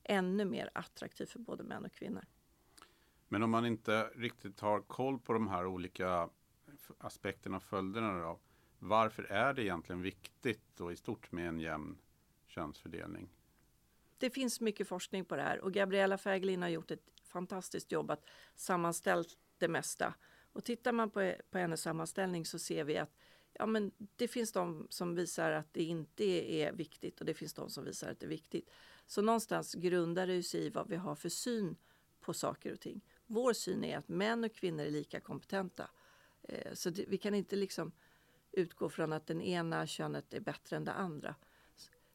ännu 0.02 0.44
mer 0.44 0.71
attraktiv 0.75 1.26
för 1.26 1.38
både 1.38 1.64
män 1.64 1.85
och 1.85 1.92
kvinnor. 1.92 2.25
Men 3.28 3.42
om 3.42 3.50
man 3.50 3.66
inte 3.66 4.11
riktigt 4.14 4.61
har 4.61 4.80
koll 4.80 5.18
på 5.18 5.33
de 5.33 5.49
här 5.49 5.66
olika 5.66 6.28
aspekterna 6.99 7.56
och 7.56 7.62
följderna 7.62 8.21
då, 8.21 8.40
varför 8.78 9.23
är 9.23 9.54
det 9.54 9.62
egentligen 9.62 10.02
viktigt 10.02 10.62
då 10.76 10.92
i 10.92 10.97
stort 10.97 11.33
med 11.33 11.49
en 11.49 11.61
jämn 11.61 11.99
könsfördelning? 12.47 13.28
Det 14.18 14.30
finns 14.30 14.61
mycket 14.61 14.88
forskning 14.88 15.25
på 15.25 15.37
det 15.37 15.42
här 15.42 15.61
och 15.61 15.73
Gabriella 15.73 16.18
Fägelin 16.18 16.62
har 16.62 16.68
gjort 16.68 16.90
ett 16.90 17.11
fantastiskt 17.25 17.92
jobb 17.92 18.11
att 18.11 18.26
sammanställa 18.56 19.25
det 19.59 19.68
mesta. 19.68 20.14
Och 20.52 20.64
tittar 20.64 20.92
man 20.92 21.11
på, 21.11 21.35
på 21.50 21.59
hennes 21.59 21.83
sammanställning 21.83 22.47
så 22.47 22.59
ser 22.59 22.85
vi 22.85 22.99
att 22.99 23.16
ja, 23.52 23.66
men 23.66 23.92
det 24.16 24.28
finns 24.28 24.52
de 24.52 24.87
som 24.90 25.14
visar 25.14 25.52
att 25.52 25.75
det 25.75 25.83
inte 25.83 26.25
är 26.54 26.73
viktigt 26.73 27.21
och 27.21 27.26
det 27.26 27.35
finns 27.35 27.54
de 27.54 27.71
som 27.71 27.85
visar 27.85 28.11
att 28.11 28.21
det 28.21 28.26
är 28.26 28.30
viktigt. 28.30 28.71
Så 29.06 29.23
någonstans 29.23 29.75
grundar 29.75 30.26
det 30.26 30.42
sig 30.42 30.66
i 30.66 30.71
vad 30.71 30.88
vi 30.88 30.97
har 30.97 31.14
för 31.14 31.28
syn 31.28 31.76
på 32.21 32.35
saker 32.35 32.73
och 32.73 32.80
ting. 32.80 33.00
Vår 33.26 33.52
syn 33.52 33.85
är 33.85 33.99
att 33.99 34.09
män 34.09 34.44
och 34.44 34.54
kvinnor 34.54 34.85
är 34.85 34.90
lika 34.90 35.21
kompetenta. 35.21 35.90
Eh, 36.42 36.73
så 36.73 36.90
det, 36.90 37.04
vi 37.09 37.18
kan 37.18 37.35
inte 37.35 37.56
liksom 37.56 37.92
utgå 38.52 38.88
från 38.88 39.12
att 39.12 39.26
den 39.26 39.40
ena 39.40 39.87
könet 39.87 40.35
är 40.35 40.40
bättre 40.40 40.76
än 40.76 40.85
det 40.85 40.92
andra. 40.92 41.35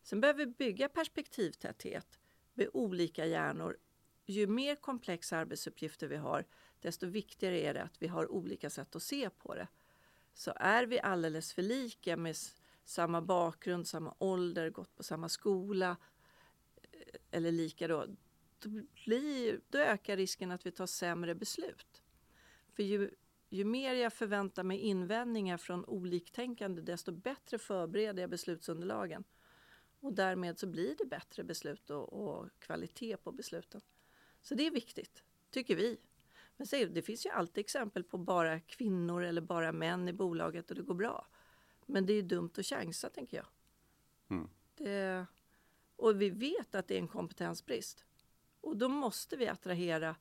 Sen 0.10 0.22
behöver 0.22 0.46
vi 0.46 0.51
bygga 0.51 0.89
perspektivtäthet 0.89 2.20
med 2.54 2.70
olika 2.74 3.25
hjärnor. 3.25 3.78
Ju 4.25 4.48
mer 4.48 4.75
komplexa 4.75 5.38
arbetsuppgifter 5.38 6.08
vi 6.08 6.16
har, 6.16 6.46
desto 6.80 7.08
viktigare 7.08 7.60
är 7.60 7.74
det 7.74 7.84
att 7.84 8.01
vi 8.01 8.08
har 8.08 8.32
olika 8.32 8.70
sätt 8.70 8.96
att 8.96 9.04
se 9.04 9.30
på 9.30 9.56
det. 9.56 9.68
Så 10.34 10.54
är 10.56 10.86
vi 10.86 11.00
alldeles 11.00 11.54
för 11.54 11.62
lika 11.62 12.18
med 12.18 12.36
samma 12.84 13.22
bakgrund, 13.22 13.88
samma 13.88 14.16
ålder, 14.18 14.70
gått 14.70 14.96
på 14.96 15.04
samma 15.04 15.30
skola 15.30 15.98
eh, 16.75 17.20
eller 17.32 17.51
lika 17.51 17.88
då, 17.88 18.06
då, 18.60 18.70
blir, 19.06 19.62
då 19.70 19.78
ökar 19.78 20.18
risken 20.18 20.51
att 20.51 20.66
vi 20.66 20.72
tar 20.72 20.86
sämre 20.86 21.36
beslut. 21.36 22.04
För 22.75 22.84
ju, 22.84 23.12
ju 23.50 23.66
mer 23.66 23.94
jag 23.94 24.13
förväntar 24.13 24.63
mig 24.63 24.78
invändningar 24.78 25.58
från 25.58 25.86
oliktänkande 25.86 26.82
desto 26.82 27.12
bättre 27.12 27.58
förbereder 27.58 28.22
jag 28.22 28.30
beslutsunderlagen. 28.30 29.24
Och 30.00 30.13
därmed 30.13 30.60
så 30.60 30.68
blir 30.68 30.96
det 30.98 31.06
bättre 31.06 31.44
beslut 31.44 31.89
och, 31.89 32.13
och 32.13 32.48
kvalitet 32.60 33.18
på 33.18 33.32
besluten. 33.32 33.82
Så 34.41 34.56
det 34.56 34.68
är 34.68 34.72
viktigt, 34.72 35.24
tycker 35.51 35.75
vi. 35.75 35.98
Men 36.58 36.68
se, 36.68 36.86
det 36.86 37.01
finns 37.01 37.25
ju 37.25 37.29
alltid 37.29 37.62
exempel 37.62 38.03
på 38.03 38.18
bara 38.18 38.60
kvinnor 38.60 39.24
eller 39.24 39.41
bara 39.41 39.72
män 39.72 40.08
i 40.08 40.13
bolaget 40.13 40.70
och 40.70 40.77
det 40.77 40.84
går 40.84 40.96
bra. 40.96 41.27
Men 41.86 42.06
det 42.06 42.13
är 42.13 42.22
dumt 42.22 42.51
att 42.58 42.65
chansa, 42.65 43.10
tänker 43.10 43.38
jag. 43.38 43.46
Mm. 44.29 44.50
Det, 44.75 45.25
och 45.96 46.22
vi 46.22 46.29
vet 46.29 46.75
att 46.75 46.88
det 46.88 46.96
är 46.96 47.00
en 47.00 47.08
kompetensbrist. 47.08 48.06
Och 48.62 48.77
då 48.77 48.89
måste 48.89 49.38
vi 49.38 49.48
attrahera 49.48 50.15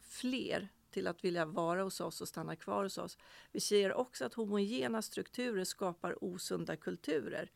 fler 0.00 0.68
till 0.90 1.06
att 1.06 1.24
vilja 1.24 1.44
vara 1.44 1.82
hos 1.82 2.00
oss 2.00 2.20
och 2.20 2.28
stanna 2.28 2.56
kvar 2.56 2.82
hos 2.82 2.98
oss. 2.98 3.18
Vi 3.52 3.60
ser 3.60 3.94
också 3.94 4.24
att 4.24 4.34
homogena 4.34 5.02
strukturer 5.02 5.64
skapar 5.64 6.24
osunda 6.24 6.76
kulturer. 6.76 7.50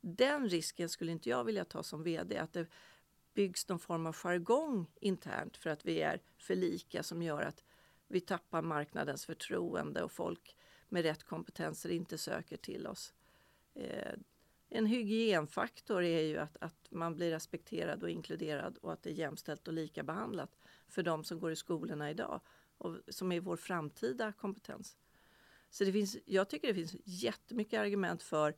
Den 0.00 0.48
risken 0.48 0.88
skulle 0.88 1.12
inte 1.12 1.28
jag 1.28 1.44
vilja 1.44 1.64
ta 1.64 1.82
som 1.82 2.02
VD, 2.02 2.38
att 2.38 2.52
det 2.52 2.66
byggs 3.34 3.68
någon 3.68 3.78
form 3.78 4.06
av 4.06 4.16
jargong 4.16 4.86
internt 5.00 5.56
för 5.56 5.70
att 5.70 5.86
vi 5.86 6.00
är 6.00 6.20
för 6.38 6.54
lika 6.54 7.02
som 7.02 7.22
gör 7.22 7.42
att 7.42 7.64
vi 8.08 8.20
tappar 8.20 8.62
marknadens 8.62 9.26
förtroende 9.26 10.02
och 10.02 10.12
folk 10.12 10.56
med 10.88 11.02
rätt 11.02 11.24
kompetenser 11.24 11.90
inte 11.90 12.18
söker 12.18 12.56
till 12.56 12.86
oss. 12.86 13.14
Eh, 13.74 14.14
en 14.68 14.86
hygienfaktor 14.86 16.02
är 16.02 16.20
ju 16.20 16.38
att, 16.38 16.56
att 16.60 16.90
man 16.90 17.16
blir 17.16 17.30
respekterad 17.30 18.02
och 18.02 18.10
inkluderad 18.10 18.76
och 18.76 18.92
att 18.92 19.02
det 19.02 19.10
är 19.10 19.14
jämställt 19.14 19.68
och 19.68 19.74
lika 19.74 20.02
behandlat 20.02 20.58
för 20.88 21.02
de 21.02 21.24
som 21.24 21.40
går 21.40 21.52
i 21.52 21.56
skolorna 21.56 22.10
idag 22.10 22.40
och 22.78 22.96
som 23.08 23.32
är 23.32 23.40
vår 23.40 23.56
framtida 23.56 24.32
kompetens. 24.32 24.96
Så 25.70 25.84
det 25.84 25.92
finns, 25.92 26.16
jag 26.24 26.48
tycker 26.48 26.68
det 26.68 26.74
finns 26.74 26.96
jättemycket 27.04 27.80
argument 27.80 28.22
för 28.22 28.54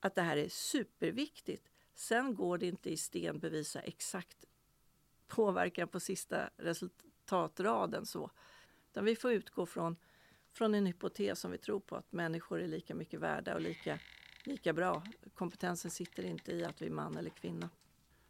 att 0.00 0.14
det 0.14 0.22
här 0.22 0.36
är 0.36 0.48
superviktigt. 0.48 1.68
Sen 1.94 2.34
går 2.34 2.58
det 2.58 2.66
inte 2.66 2.90
i 2.90 2.96
sten 2.96 3.38
bevisa 3.38 3.80
exakt 3.80 4.44
påverkan 5.28 5.88
på 5.88 6.00
sista 6.00 6.50
resultatraden 6.56 8.06
så. 8.06 8.30
Utan 8.90 9.04
vi 9.04 9.16
får 9.16 9.32
utgå 9.32 9.66
från, 9.66 9.96
från 10.52 10.74
en 10.74 10.86
hypotes 10.86 11.40
som 11.40 11.50
vi 11.50 11.58
tror 11.58 11.80
på 11.80 11.96
att 11.96 12.12
människor 12.12 12.60
är 12.60 12.68
lika 12.68 12.94
mycket 12.94 13.20
värda 13.20 13.54
och 13.54 13.60
lika, 13.60 13.98
lika 14.44 14.72
bra. 14.72 15.02
Kompetensen 15.34 15.90
sitter 15.90 16.22
inte 16.22 16.52
i 16.52 16.64
att 16.64 16.82
vi 16.82 16.86
är 16.86 16.90
man 16.90 17.16
eller 17.16 17.30
kvinna. 17.30 17.70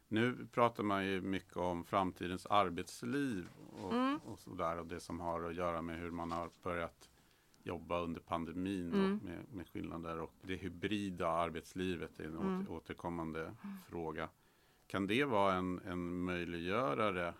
Nu 0.07 0.47
pratar 0.51 0.83
man 0.83 1.05
ju 1.05 1.21
mycket 1.21 1.57
om 1.57 1.85
framtidens 1.85 2.45
arbetsliv 2.45 3.49
och, 3.81 3.93
mm. 3.93 4.19
och 4.25 4.39
sådär 4.39 4.77
och 4.77 4.85
det 4.85 4.99
som 4.99 5.19
har 5.19 5.43
att 5.43 5.55
göra 5.55 5.81
med 5.81 5.99
hur 5.99 6.11
man 6.11 6.31
har 6.31 6.49
börjat 6.63 7.09
jobba 7.63 8.01
under 8.01 8.21
pandemin 8.21 8.93
mm. 8.93 9.19
med, 9.23 9.45
med 9.53 9.67
skillnader 9.67 10.19
och 10.19 10.33
det 10.41 10.55
hybrida 10.55 11.27
arbetslivet 11.27 12.19
är 12.19 12.23
en 12.23 12.37
mm. 12.37 12.69
återkommande 12.69 13.41
mm. 13.41 13.55
fråga. 13.89 14.29
Kan 14.87 15.07
det 15.07 15.23
vara 15.23 15.53
en, 15.53 15.81
en 15.85 16.23
möjliggörare 16.23 17.33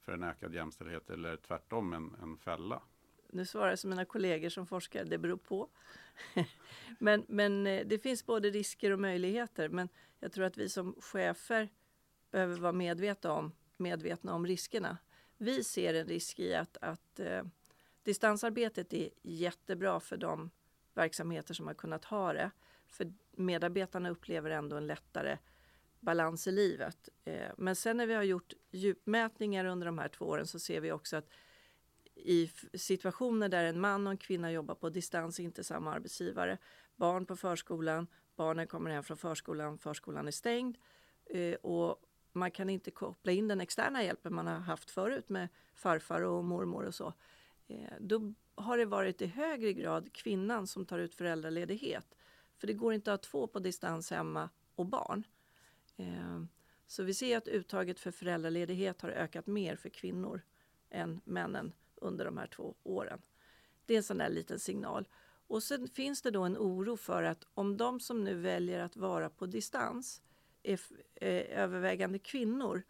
för 0.00 0.12
en 0.12 0.22
ökad 0.22 0.54
jämställdhet 0.54 1.10
eller 1.10 1.36
tvärtom 1.36 1.92
en, 1.92 2.16
en 2.22 2.36
fälla? 2.36 2.82
Nu 3.28 3.46
svarar 3.46 3.68
jag 3.68 3.78
som 3.78 3.90
mina 3.90 4.04
kollegor 4.04 4.48
som 4.48 4.66
forskare, 4.66 5.04
det 5.04 5.18
beror 5.18 5.36
på. 5.36 5.68
men, 6.98 7.24
men 7.28 7.66
eh, 7.66 7.86
det 7.86 7.98
finns 7.98 8.26
både 8.26 8.50
risker 8.50 8.90
och 8.90 9.00
möjligheter. 9.00 9.68
Men 9.68 9.88
jag 10.20 10.32
tror 10.32 10.44
att 10.44 10.58
vi 10.58 10.68
som 10.68 10.94
chefer 11.00 11.68
behöver 12.30 12.56
vara 12.56 12.72
medvetna 12.72 13.32
om, 13.32 13.52
medvetna 13.76 14.34
om 14.34 14.46
riskerna. 14.46 14.98
Vi 15.38 15.64
ser 15.64 15.94
en 15.94 16.06
risk 16.06 16.38
i 16.38 16.54
att, 16.54 16.76
att 16.80 17.20
eh, 17.20 17.42
distansarbetet 18.06 18.92
är 18.92 19.10
jättebra 19.22 20.00
för 20.00 20.16
de 20.16 20.50
verksamheter 20.94 21.54
som 21.54 21.66
har 21.66 21.74
kunnat 21.74 22.04
ha 22.04 22.32
det. 22.32 22.50
För 22.88 23.12
medarbetarna 23.30 24.10
upplever 24.10 24.50
ändå 24.50 24.76
en 24.76 24.86
lättare 24.86 25.38
balans 26.00 26.46
i 26.46 26.52
livet. 26.52 27.08
Eh, 27.24 27.50
men 27.56 27.76
sen 27.76 27.96
när 27.96 28.06
vi 28.06 28.14
har 28.14 28.22
gjort 28.22 28.52
djupmätningar 28.70 29.64
under 29.64 29.86
de 29.86 29.98
här 29.98 30.08
två 30.08 30.24
åren 30.24 30.46
så 30.46 30.58
ser 30.58 30.80
vi 30.80 30.92
också 30.92 31.16
att 31.16 31.28
i 32.14 32.50
situationer 32.74 33.48
där 33.48 33.64
en 33.64 33.80
man 33.80 34.06
och 34.06 34.10
en 34.10 34.16
kvinna 34.16 34.52
jobbar 34.52 34.74
på 34.74 34.90
distans, 34.90 35.40
inte 35.40 35.64
samma 35.64 35.92
arbetsgivare, 35.92 36.58
barn 36.96 37.26
på 37.26 37.36
förskolan, 37.36 38.06
barnen 38.36 38.66
kommer 38.66 38.90
hem 38.90 39.04
från 39.04 39.16
förskolan, 39.16 39.78
förskolan 39.78 40.26
är 40.26 40.30
stängd 40.30 40.78
eh, 41.26 41.54
och 41.54 42.02
man 42.32 42.50
kan 42.50 42.70
inte 42.70 42.90
koppla 42.90 43.32
in 43.32 43.48
den 43.48 43.60
externa 43.60 44.02
hjälpen 44.02 44.34
man 44.34 44.46
har 44.46 44.58
haft 44.58 44.90
förut 44.90 45.28
med 45.28 45.48
farfar 45.74 46.20
och 46.20 46.44
mormor 46.44 46.84
och 46.84 46.94
så. 46.94 47.12
Eh, 47.68 47.92
då 48.00 48.34
har 48.54 48.78
det 48.78 48.84
varit 48.84 49.22
i 49.22 49.26
högre 49.26 49.72
grad 49.72 50.12
kvinnan 50.12 50.66
som 50.66 50.86
tar 50.86 50.98
ut 50.98 51.14
föräldraledighet. 51.14 52.16
För 52.58 52.66
det 52.66 52.72
går 52.72 52.94
inte 52.94 53.12
att 53.12 53.24
ha 53.24 53.30
två 53.30 53.46
på 53.46 53.58
distans 53.58 54.10
hemma 54.10 54.50
och 54.74 54.86
barn. 54.86 55.24
Eh, 55.96 56.42
så 56.86 57.02
vi 57.02 57.14
ser 57.14 57.36
att 57.36 57.48
uttaget 57.48 58.00
för 58.00 58.10
föräldraledighet 58.10 59.00
har 59.00 59.08
ökat 59.08 59.46
mer 59.46 59.76
för 59.76 59.88
kvinnor 59.88 60.42
än 60.90 61.20
männen 61.24 61.72
under 61.94 62.24
de 62.24 62.38
här 62.38 62.46
två 62.46 62.74
åren. 62.82 63.22
Det 63.86 63.94
är 63.94 63.96
en 63.96 64.02
sån 64.02 64.18
där 64.18 64.28
liten 64.28 64.58
signal. 64.58 65.08
Och 65.46 65.62
sen 65.62 65.88
finns 65.88 66.22
det 66.22 66.30
då 66.30 66.42
en 66.42 66.56
oro 66.56 66.96
för 66.96 67.22
att 67.22 67.46
om 67.54 67.76
de 67.76 68.00
som 68.00 68.24
nu 68.24 68.34
väljer 68.34 68.80
att 68.80 68.96
vara 68.96 69.30
på 69.30 69.46
distans 69.46 70.22
är, 70.62 70.80
eh, 71.14 71.58
övervägande 71.62 72.18
kvinnor. 72.18 72.82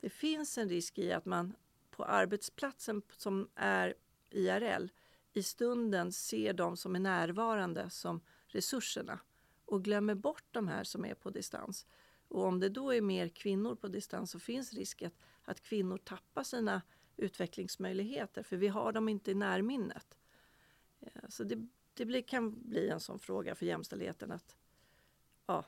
Det 0.00 0.10
finns 0.10 0.58
en 0.58 0.68
risk 0.68 0.98
i 0.98 1.12
att 1.12 1.24
man 1.24 1.54
på 1.90 2.04
arbetsplatsen 2.04 3.02
som 3.16 3.48
är 3.54 3.94
IRL 4.34 4.88
i 5.32 5.42
stunden 5.42 6.12
ser 6.12 6.52
de 6.52 6.76
som 6.76 6.96
är 6.96 7.00
närvarande 7.00 7.90
som 7.90 8.20
resurserna 8.46 9.20
och 9.64 9.84
glömmer 9.84 10.14
bort 10.14 10.44
de 10.50 10.68
här 10.68 10.84
som 10.84 11.04
är 11.04 11.14
på 11.14 11.30
distans. 11.30 11.86
Och 12.28 12.44
om 12.44 12.60
det 12.60 12.68
då 12.68 12.94
är 12.94 13.00
mer 13.00 13.28
kvinnor 13.28 13.74
på 13.74 13.88
distans 13.88 14.30
så 14.30 14.38
finns 14.38 14.72
risken 14.72 15.10
att, 15.44 15.60
kvinnor 15.60 15.98
tappar 15.98 16.42
sina 16.42 16.82
utvecklingsmöjligheter 17.16 18.42
för 18.42 18.56
vi 18.56 18.68
har 18.68 18.92
dem 18.92 19.08
inte 19.08 19.30
i 19.30 19.34
närminnet. 19.34 20.18
Eh, 21.00 21.28
så 21.28 21.44
det, 21.44 21.68
det 21.94 22.04
blir, 22.04 22.22
kan 22.22 22.68
bli 22.68 22.88
en 22.88 23.00
sån 23.00 23.18
fråga 23.18 23.54
för 23.54 23.66
jämställdheten 23.66 24.32
att 24.32 24.56
ja, 25.46 25.64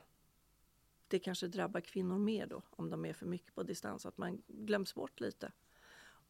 det 1.07 1.19
kanske 1.19 1.47
drabbar 1.47 1.81
kvinnor 1.81 2.17
mer 2.17 2.47
då 2.47 2.61
om 2.69 2.89
de 2.89 3.05
är 3.05 3.13
för 3.13 3.25
mycket 3.25 3.55
på 3.55 3.63
distans, 3.63 4.05
att 4.05 4.17
man 4.17 4.41
glöms 4.47 4.95
bort 4.95 5.19
lite. 5.19 5.51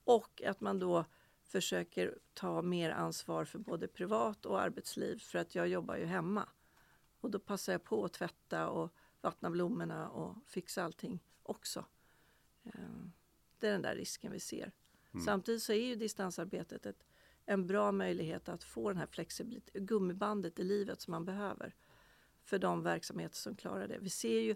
Och 0.04 0.42
att 0.42 0.62
man 0.62 0.80
då 0.80 1.06
försöker 1.48 2.18
ta 2.34 2.62
mer 2.62 2.92
ansvar 2.92 3.46
för 3.46 3.60
både 3.60 3.88
privat 3.88 4.46
och 4.46 4.62
arbetsliv 4.62 5.20
för 5.20 5.40
att 5.40 5.56
jag 5.56 5.68
jobbar 5.68 5.96
ju 5.96 6.06
hemma. 6.06 6.50
Och 7.20 7.32
då 7.32 7.40
passar 7.40 7.74
jag 7.74 7.84
på 7.84 8.06
att 8.06 8.14
tvätta 8.14 8.70
och 8.70 8.94
vattna 9.22 9.50
blommorna 9.50 10.10
och 10.10 10.36
fixa 10.48 10.84
allting 10.84 11.20
också. 11.44 11.86
Eh, 12.64 12.72
det 13.60 13.68
är 13.68 13.72
den 13.72 13.82
där 13.82 13.96
risken 13.96 14.32
vi 14.32 14.40
ser. 14.40 14.72
Mm. 15.12 15.26
Samtidigt 15.26 15.64
så 15.64 15.74
är 15.74 15.86
ju 15.86 15.96
distansarbetet 15.96 16.86
ett, 16.86 17.04
en 17.46 17.68
bra 17.68 17.92
möjlighet 17.92 18.50
att 18.50 18.64
få 18.64 18.90
den 18.90 18.98
här 18.98 19.08
flexibiliteten, 19.08 19.86
gummibandet 19.86 20.60
i 20.60 20.64
livet 20.64 21.02
som 21.02 21.12
man 21.12 21.26
behöver 21.26 21.76
för 22.44 22.60
de 22.60 22.84
verksamheter 22.84 23.36
som 23.36 23.56
klarar 23.56 23.88
det. 23.88 23.98
Vi 24.00 24.10
ser 24.10 24.40
ju 24.40 24.56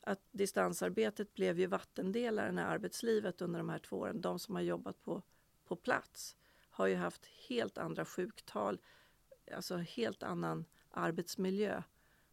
att 0.00 0.20
distansarbetet 0.30 1.34
blev 1.34 1.60
ju 1.60 1.66
vattendelaren 1.66 2.58
i 2.58 2.62
arbetslivet 2.62 3.42
under 3.42 3.58
de 3.58 3.68
här 3.68 3.78
två 3.78 3.96
åren. 3.96 4.20
De 4.20 4.38
som 4.38 4.54
har 4.54 4.62
jobbat 4.62 5.02
på, 5.02 5.22
på 5.70 5.76
plats 5.76 6.36
har 6.70 6.86
ju 6.86 6.96
haft 6.96 7.26
helt 7.26 7.78
andra 7.78 8.04
sjuktal, 8.04 8.80
alltså 9.54 9.76
helt 9.76 10.22
annan 10.22 10.64
arbetsmiljö 10.90 11.82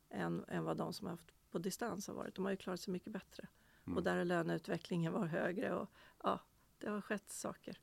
än, 0.10 0.46
än 0.48 0.64
vad 0.64 0.78
de 0.78 0.94
som 0.94 1.08
har 1.08 1.12
haft 1.12 1.34
på 1.52 1.60
distans 1.60 2.08
har 2.08 2.14
varit. 2.14 2.36
De 2.36 2.46
har 2.46 2.52
ju 2.52 2.58
klarat 2.58 2.80
sig 2.80 2.92
mycket 2.92 3.14
bättre. 3.14 3.48
Mm. 3.86 3.98
Och 3.98 4.04
där 4.04 4.18
har 4.18 4.26
löneutvecklingen 4.26 5.14
varit 5.14 5.32
högre 5.32 5.74
och 5.76 5.90
ja, 6.24 6.40
det 6.78 6.90
har 6.90 7.02
skett 7.02 7.32
saker. 7.32 7.80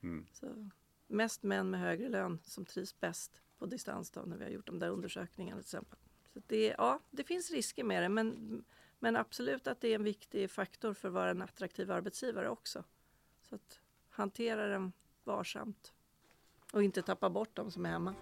Mm. 0.00 0.26
Så, 0.32 0.70
mest 1.06 1.42
män 1.42 1.70
med 1.70 1.80
högre 1.80 2.08
lön 2.08 2.38
som 2.44 2.64
trivs 2.64 3.00
bäst 3.00 3.42
på 3.58 3.66
distans 3.66 4.10
då, 4.10 4.20
när 4.20 4.36
vi 4.36 4.44
har 4.44 4.50
gjort 4.50 4.66
de 4.66 4.78
där 4.78 4.88
undersökningarna 4.88 5.60
till 5.60 5.66
exempel. 5.66 5.98
Så 6.32 6.40
det, 6.46 6.74
ja, 6.78 7.00
det 7.10 7.24
finns 7.24 7.50
risker 7.50 7.84
med 7.84 8.02
det 8.02 8.08
men, 8.08 8.64
men 8.98 9.16
absolut 9.16 9.66
att 9.66 9.80
det 9.80 9.88
är 9.88 9.94
en 9.94 10.04
viktig 10.04 10.50
faktor 10.50 10.94
för 10.94 11.08
att 11.08 11.14
vara 11.14 11.30
en 11.30 11.42
attraktiv 11.42 11.90
arbetsgivare 11.90 12.48
också. 12.48 12.84
Så 13.42 13.54
att 13.54 13.79
hantera 14.10 14.66
den 14.66 14.92
varsamt 15.24 15.92
och 16.72 16.82
inte 16.82 17.02
tappa 17.02 17.30
bort 17.30 17.56
de 17.56 17.70
som 17.70 17.86
är 17.86 17.90
hemma. 17.90 18.14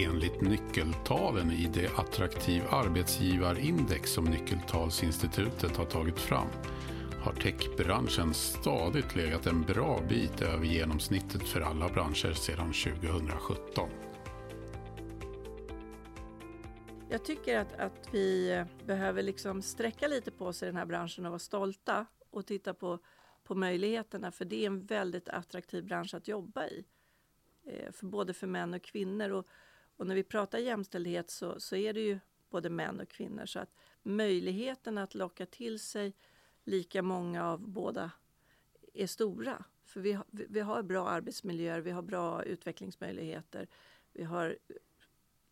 Enligt 0.00 0.40
nyckeltalen 0.40 1.50
i 1.50 1.70
det 1.74 1.98
attraktiv 1.98 2.62
arbetsgivarindex 2.70 4.10
som 4.12 4.24
Nyckeltalsinstitutet 4.24 5.76
har 5.76 5.84
tagit 5.84 6.18
fram 6.18 6.48
har 7.22 7.32
techbranschen 7.32 8.34
stadigt 8.34 9.16
legat 9.16 9.46
en 9.46 9.62
bra 9.62 10.00
bit 10.08 10.42
över 10.42 10.64
genomsnittet 10.64 11.42
för 11.42 11.60
alla 11.60 11.88
branscher 11.88 12.32
sedan 12.32 12.72
2017. 12.72 13.88
Jag 17.08 17.24
tycker 17.24 17.58
att, 17.58 17.72
att 17.72 18.08
vi 18.10 18.64
behöver 18.86 19.22
liksom 19.22 19.62
sträcka 19.62 20.08
lite 20.08 20.30
på 20.30 20.46
oss 20.46 20.62
i 20.62 20.66
den 20.66 20.76
här 20.76 20.86
branschen 20.86 21.26
och 21.26 21.30
vara 21.30 21.38
stolta 21.38 22.06
och 22.30 22.46
titta 22.46 22.74
på, 22.74 22.98
på 23.44 23.54
möjligheterna 23.54 24.32
för 24.32 24.44
det 24.44 24.62
är 24.62 24.66
en 24.66 24.86
väldigt 24.86 25.28
attraktiv 25.28 25.84
bransch 25.84 26.14
att 26.14 26.28
jobba 26.28 26.66
i. 26.66 26.84
Eh, 27.64 27.92
för 27.92 28.06
både 28.06 28.34
för 28.34 28.46
män 28.46 28.74
och 28.74 28.82
kvinnor. 28.82 29.30
Och, 29.30 29.46
och 29.96 30.06
när 30.06 30.14
vi 30.14 30.22
pratar 30.22 30.58
jämställdhet 30.58 31.30
så, 31.30 31.60
så 31.60 31.76
är 31.76 31.92
det 31.92 32.00
ju 32.00 32.18
både 32.50 32.70
män 32.70 33.00
och 33.00 33.08
kvinnor. 33.08 33.46
Så 33.46 33.58
att 33.58 33.74
möjligheten 34.02 34.98
att 34.98 35.14
locka 35.14 35.46
till 35.46 35.80
sig 35.80 36.14
lika 36.64 37.02
många 37.02 37.46
av 37.46 37.68
båda 37.68 38.10
är 38.94 39.06
stora. 39.06 39.64
För 39.84 40.00
vi, 40.00 40.12
har, 40.12 40.26
vi 40.30 40.60
har 40.60 40.82
bra 40.82 41.08
arbetsmiljöer, 41.08 41.80
vi 41.80 41.90
har 41.90 42.02
bra 42.02 42.44
utvecklingsmöjligheter. 42.44 43.68
Vi 44.12 44.24
har 44.24 44.58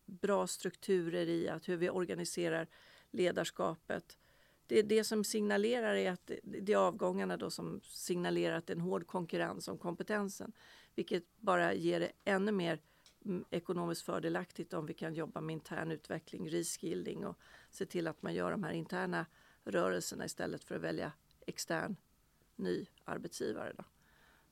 bra 0.05 0.47
strukturer 0.47 1.27
i 1.27 1.49
att 1.49 1.69
hur 1.69 1.77
vi 1.77 1.89
organiserar 1.89 2.67
ledarskapet. 3.11 4.17
Det 4.71 4.79
är 4.79 4.83
det 4.83 5.03
som 5.03 5.23
signalerar 5.23 5.95
är 5.95 6.11
att 6.11 6.31
det 6.43 6.73
är 6.73 6.77
avgångarna 6.77 7.37
då 7.37 7.49
som 7.49 7.81
signalerar 7.83 8.57
att 8.57 8.67
det 8.67 8.73
är 8.73 8.75
en 8.75 8.81
hård 8.81 9.07
konkurrens 9.07 9.67
om 9.67 9.77
kompetensen. 9.77 10.51
Vilket 10.95 11.23
bara 11.39 11.73
ger 11.73 11.99
det 11.99 12.11
ännu 12.23 12.51
mer 12.51 12.79
mm, 13.25 13.45
ekonomiskt 13.49 14.01
fördelaktigt 14.01 14.73
om 14.73 14.85
vi 14.85 14.93
kan 14.93 15.13
jobba 15.13 15.41
med 15.41 15.53
intern 15.53 15.91
utveckling, 15.91 16.49
reskilling 16.49 17.25
och 17.25 17.39
se 17.71 17.85
till 17.85 18.07
att 18.07 18.21
man 18.21 18.33
gör 18.33 18.51
de 18.51 18.63
här 18.63 18.71
interna 18.71 19.25
rörelserna 19.63 20.25
istället 20.25 20.63
för 20.63 20.75
att 20.75 20.81
välja 20.81 21.11
extern 21.47 21.95
ny 22.55 22.85
arbetsgivare. 23.03 23.73
Då. 23.77 23.83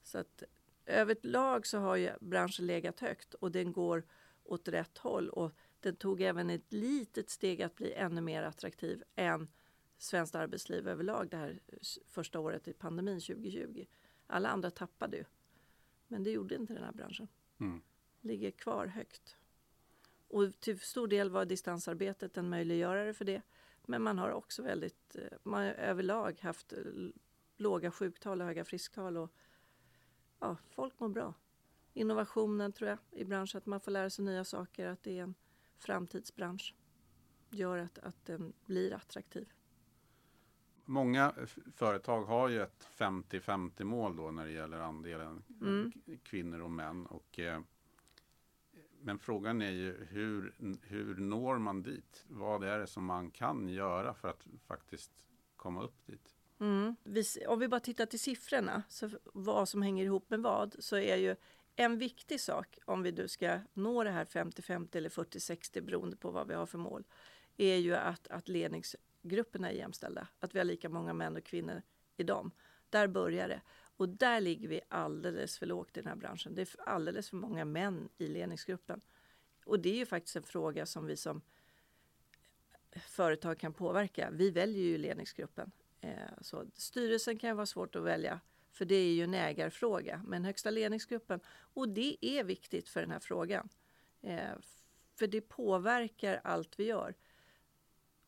Så 0.04 0.18
att 0.18 0.44
överlag 0.86 1.68
så 1.68 1.78
har 1.78 1.96
ju 1.96 2.12
branschen 2.20 2.66
legat 2.66 3.00
högt 3.00 3.34
och 3.34 3.52
den 3.52 3.72
går 3.72 4.04
åt 4.44 4.68
rätt 4.68 4.98
håll 4.98 5.30
och 5.30 5.52
den 5.80 5.96
tog 5.96 6.22
även 6.22 6.50
ett 6.50 6.74
litet 6.74 7.30
steg 7.30 7.62
att 7.62 7.76
bli 7.76 7.94
ännu 7.94 8.22
mer 8.22 8.44
attraktiv 8.44 9.04
än 9.16 9.48
svenskt 10.00 10.36
arbetsliv 10.36 10.88
överlag 10.88 11.30
det 11.30 11.38
här 11.38 11.60
första 12.08 12.40
året 12.40 12.68
i 12.68 12.74
pandemin 12.74 13.20
2020. 13.20 13.86
Alla 14.28 14.50
andra 14.50 14.72
tappade 14.72 15.18
ju. 15.18 15.24
Men 16.08 16.24
det 16.24 16.32
gjorde 16.32 16.56
inte 16.56 16.74
den 16.74 16.84
här 16.84 16.92
branschen. 16.92 17.28
Mm. 17.58 17.82
Ligger 18.22 18.52
kvar 18.52 18.88
högt. 18.88 19.38
Och 20.28 20.60
till 20.60 20.80
stor 20.80 21.08
del 21.08 21.30
var 21.30 21.46
distansarbetet 21.46 22.38
en 22.38 22.50
möjliggörare 22.50 23.14
för 23.14 23.26
det. 23.26 23.42
Men 23.86 24.02
man 24.02 24.18
har 24.18 24.30
också 24.30 24.64
väldigt, 24.64 25.16
eh, 25.16 25.38
man 25.44 25.64
har 25.64 25.72
överlag 25.72 26.40
haft 26.42 26.74
eh, 26.74 26.80
låga 27.58 27.92
sjuktal 27.92 28.42
och 28.42 28.48
höga 28.48 28.66
frisktal. 28.66 29.18
Och, 29.18 29.32
ja, 30.40 30.58
folk 30.70 31.00
mår 31.00 31.10
bra. 31.10 31.34
Innovationen 31.94 32.74
tror 32.74 32.90
jag 32.90 32.98
i 33.12 33.26
branschen, 33.26 33.58
att 33.58 33.66
man 33.66 33.80
får 33.80 33.92
lära 33.92 34.10
sig 34.10 34.26
nya 34.26 34.44
saker, 34.44 34.88
att 34.88 35.04
det 35.04 35.20
är 35.20 35.24
en 35.24 35.36
framtidsbransch. 35.78 36.76
Gör 37.50 37.78
att, 37.78 38.00
att 38.00 38.26
den 38.26 38.54
blir 38.66 38.94
attraktiv. 38.94 39.50
Många 40.90 41.34
företag 41.76 42.24
har 42.24 42.50
ju 42.50 42.62
ett 42.62 42.88
50-50 42.98 43.84
mål 43.84 44.16
då 44.16 44.32
när 44.32 44.46
det 44.46 44.52
gäller 44.52 44.80
andelen 44.80 45.44
mm. 45.62 45.92
kvinnor 46.24 46.62
och 46.62 46.72
män. 46.72 47.06
Och, 47.06 47.40
eh, 47.40 47.62
men 49.02 49.20
frågan 49.20 49.62
är 49.62 49.72
ju 49.72 50.06
hur, 50.10 50.54
hur 50.82 51.16
når 51.16 51.58
man 51.58 51.84
dit? 51.84 52.26
Vad 52.28 52.64
är 52.64 52.80
det 52.80 52.88
som 52.88 53.06
man 53.06 53.32
kan 53.32 53.70
göra 53.70 54.14
för 54.14 54.28
att 54.28 54.48
faktiskt 54.68 55.12
komma 55.56 55.84
upp 55.84 56.06
dit? 56.06 56.36
Mm. 56.60 56.96
Om 57.48 57.60
vi 57.60 57.68
bara 57.68 57.80
tittar 57.80 58.06
till 58.06 58.20
siffrorna, 58.20 58.84
så 58.90 59.10
vad 59.24 59.70
som 59.70 59.82
hänger 59.82 60.06
ihop 60.06 60.30
med 60.30 60.40
vad, 60.40 60.76
så 60.80 60.96
är 60.96 61.16
ju 61.16 61.36
en 61.76 61.98
viktig 61.98 62.40
sak 62.40 62.80
om 62.86 63.04
vi 63.04 63.12
nu 63.12 63.28
ska 63.28 63.60
nå 63.74 64.04
det 64.04 64.12
här 64.12 64.26
50-50 64.26 64.98
eller 64.98 65.10
40-60 65.10 65.82
beroende 65.82 66.18
på 66.18 66.32
vad 66.32 66.48
vi 66.48 66.54
har 66.54 66.66
för 66.66 66.78
mål, 66.78 67.04
är 67.58 67.76
ju 67.76 67.96
att, 67.96 68.28
att 68.28 68.48
Grupperna 69.22 69.70
är 69.70 69.74
jämställda. 69.74 70.28
Att 70.40 70.56
vi 70.56 70.60
har 70.60 70.66
lika 70.66 70.90
många 70.90 71.14
män 71.14 71.36
och 71.36 71.44
kvinnor 71.44 71.82
i 72.18 72.24
dem. 72.24 72.52
Där 72.90 73.08
börjar 73.08 73.48
det. 73.48 73.62
Och 73.98 74.10
där 74.10 74.42
ligger 74.42 74.68
vi 74.68 74.82
alldeles 74.88 75.58
för 75.58 75.66
lågt 75.66 75.98
i 75.98 76.02
den 76.02 76.10
här 76.10 76.16
branschen. 76.16 76.56
Det 76.56 76.62
är 76.62 76.90
alldeles 76.90 77.30
för 77.30 77.38
många 77.38 77.66
män 77.66 78.10
i 78.18 78.28
ledningsgruppen. 78.28 79.02
Och 79.66 79.80
det 79.80 79.90
är 79.90 79.96
ju 79.96 80.06
faktiskt 80.06 80.36
en 80.36 80.44
fråga 80.44 80.86
som 80.86 81.06
vi 81.06 81.18
som 81.18 81.42
företag 82.92 83.60
kan 83.60 83.74
påverka. 83.74 84.30
Vi 84.32 84.52
väljer 84.52 84.84
ju 84.84 84.98
ledningsgruppen. 84.98 85.72
Eh, 86.02 86.12
så 86.42 86.66
styrelsen 86.74 87.38
kan 87.38 87.56
vara 87.56 87.66
svårt 87.66 87.96
att 87.96 88.04
välja 88.04 88.40
för 88.72 88.86
det 88.86 88.96
är 88.96 89.14
ju 89.14 89.24
en 89.24 89.34
ägarfråga. 89.34 90.22
Men 90.28 90.46
högsta 90.46 90.70
ledningsgruppen, 90.70 91.40
och 91.50 91.90
det 91.90 92.26
är 92.26 92.44
viktigt 92.44 92.90
för 92.90 93.02
den 93.02 93.12
här 93.12 93.20
frågan. 93.20 93.70
Eh, 94.22 94.52
för 95.16 95.28
det 95.28 95.42
påverkar 95.42 96.42
allt 96.44 96.80
vi 96.80 96.86
gör. 96.86 97.16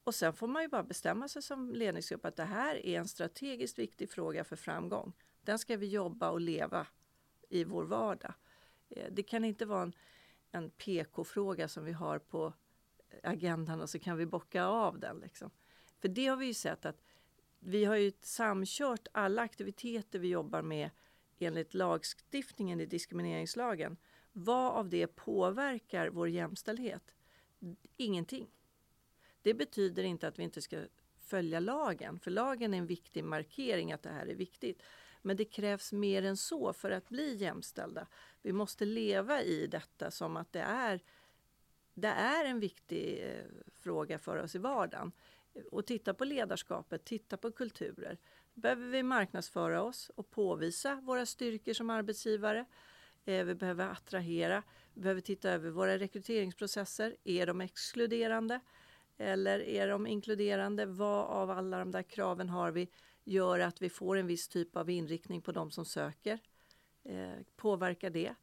Och 0.03 0.15
sen 0.15 0.33
får 0.33 0.47
man 0.47 0.61
ju 0.61 0.67
bara 0.67 0.83
bestämma 0.83 1.27
sig 1.27 1.41
som 1.41 1.75
ledningsgrupp 1.75 2.25
att 2.25 2.35
det 2.35 2.43
här 2.43 2.85
är 2.85 2.99
en 2.99 3.07
strategiskt 3.07 3.79
viktig 3.79 4.09
fråga 4.09 4.43
för 4.43 4.55
framgång. 4.55 5.13
Den 5.41 5.59
ska 5.59 5.77
vi 5.77 5.87
jobba 5.87 6.29
och 6.29 6.41
leva 6.41 6.87
i 7.49 7.63
vår 7.63 7.83
vardag. 7.83 8.33
Eh, 8.89 9.11
det 9.11 9.23
kan 9.23 9.45
inte 9.45 9.65
vara 9.65 9.81
en, 9.81 9.93
en 10.51 10.69
PK-fråga 10.69 11.67
som 11.67 11.85
vi 11.85 11.91
har 11.91 12.19
på 12.19 12.53
agendan 13.23 13.81
och 13.81 13.89
så 13.89 13.99
kan 13.99 14.17
vi 14.17 14.25
bocka 14.25 14.65
av 14.65 14.99
den. 14.99 15.19
Liksom. 15.19 15.51
För 15.99 16.07
det 16.07 16.27
har 16.27 16.37
vi 16.37 16.45
ju 16.45 16.53
sett 16.53 16.85
att 16.85 17.01
vi 17.59 17.85
har 17.85 17.95
ju 17.95 18.11
samkört 18.21 19.07
alla 19.11 19.41
aktiviteter 19.41 20.19
vi 20.19 20.27
jobbar 20.27 20.61
med 20.61 20.89
enligt 21.39 21.73
lagstiftningen 21.73 22.81
i 22.81 22.85
diskrimineringslagen. 22.85 23.97
Vad 24.31 24.71
av 24.73 24.89
det 24.89 25.07
påverkar 25.07 26.09
vår 26.09 26.29
jämställdhet? 26.29 27.15
Ingenting. 27.97 28.47
Det 29.41 29.53
betyder 29.53 30.03
inte 30.03 30.27
att 30.27 30.39
vi 30.39 30.43
inte 30.43 30.61
ska 30.61 30.85
följa 31.19 31.59
lagen, 31.59 32.19
för 32.19 32.31
lagen 32.31 32.73
är 32.73 32.77
en 32.77 32.85
viktig 32.85 33.23
markering 33.23 33.91
att 33.91 34.03
det 34.03 34.09
här 34.09 34.27
är 34.27 34.35
viktigt. 34.35 34.83
Men 35.21 35.37
det 35.37 35.45
krävs 35.45 35.91
mer 35.91 36.23
än 36.23 36.37
så 36.37 36.73
för 36.73 36.91
att 36.91 37.09
bli 37.09 37.35
jämställda. 37.35 38.07
Vi 38.41 38.53
måste 38.53 38.85
leva 38.85 39.41
i 39.41 39.67
detta 39.67 40.11
som 40.11 40.37
att 40.37 40.51
det 40.53 40.61
är, 40.61 40.99
det 41.93 42.07
är 42.07 42.45
en 42.45 42.59
viktig 42.59 43.23
eh, 43.23 43.45
fråga 43.79 44.19
för 44.19 44.37
oss 44.37 44.55
i 44.55 44.57
vardagen 44.57 45.11
och 45.71 45.85
titta 45.85 46.13
på 46.13 46.25
ledarskapet, 46.25 47.05
titta 47.05 47.37
på 47.37 47.51
kulturer. 47.51 48.17
behöver 48.53 48.87
vi 48.87 49.03
marknadsföra 49.03 49.81
oss 49.83 50.11
och 50.15 50.29
påvisa 50.29 50.95
våra 50.95 51.25
styrkor 51.25 51.73
som 51.73 51.89
arbetsgivare. 51.89 52.65
Eh, 53.25 53.45
vi 53.45 53.55
behöver 53.55 53.87
attrahera. 53.87 54.63
Vi 54.93 55.01
behöver 55.01 55.21
titta 55.21 55.49
över 55.49 55.69
våra 55.69 55.97
rekryteringsprocesser. 55.97 57.15
Är 57.23 57.47
de 57.47 57.61
exkluderande? 57.61 58.59
Eller 59.21 59.59
är 59.59 59.87
de 59.87 60.07
inkluderande? 60.07 60.85
Vad 60.85 61.25
av 61.25 61.51
alla 61.51 61.79
de 61.79 61.91
där 61.91 62.03
kraven 62.03 62.49
har 62.49 62.71
vi 62.71 62.89
gör 63.23 63.59
att 63.59 63.81
vi 63.81 63.89
får 63.89 64.17
en 64.17 64.27
viss 64.27 64.47
typ 64.47 64.75
av 64.75 64.89
inriktning 64.89 65.41
på 65.41 65.51
de 65.51 65.71
som 65.71 65.85
söker? 65.85 66.39
Eh, 67.03 67.33
påverkar 67.55 68.09
det? 68.09 68.35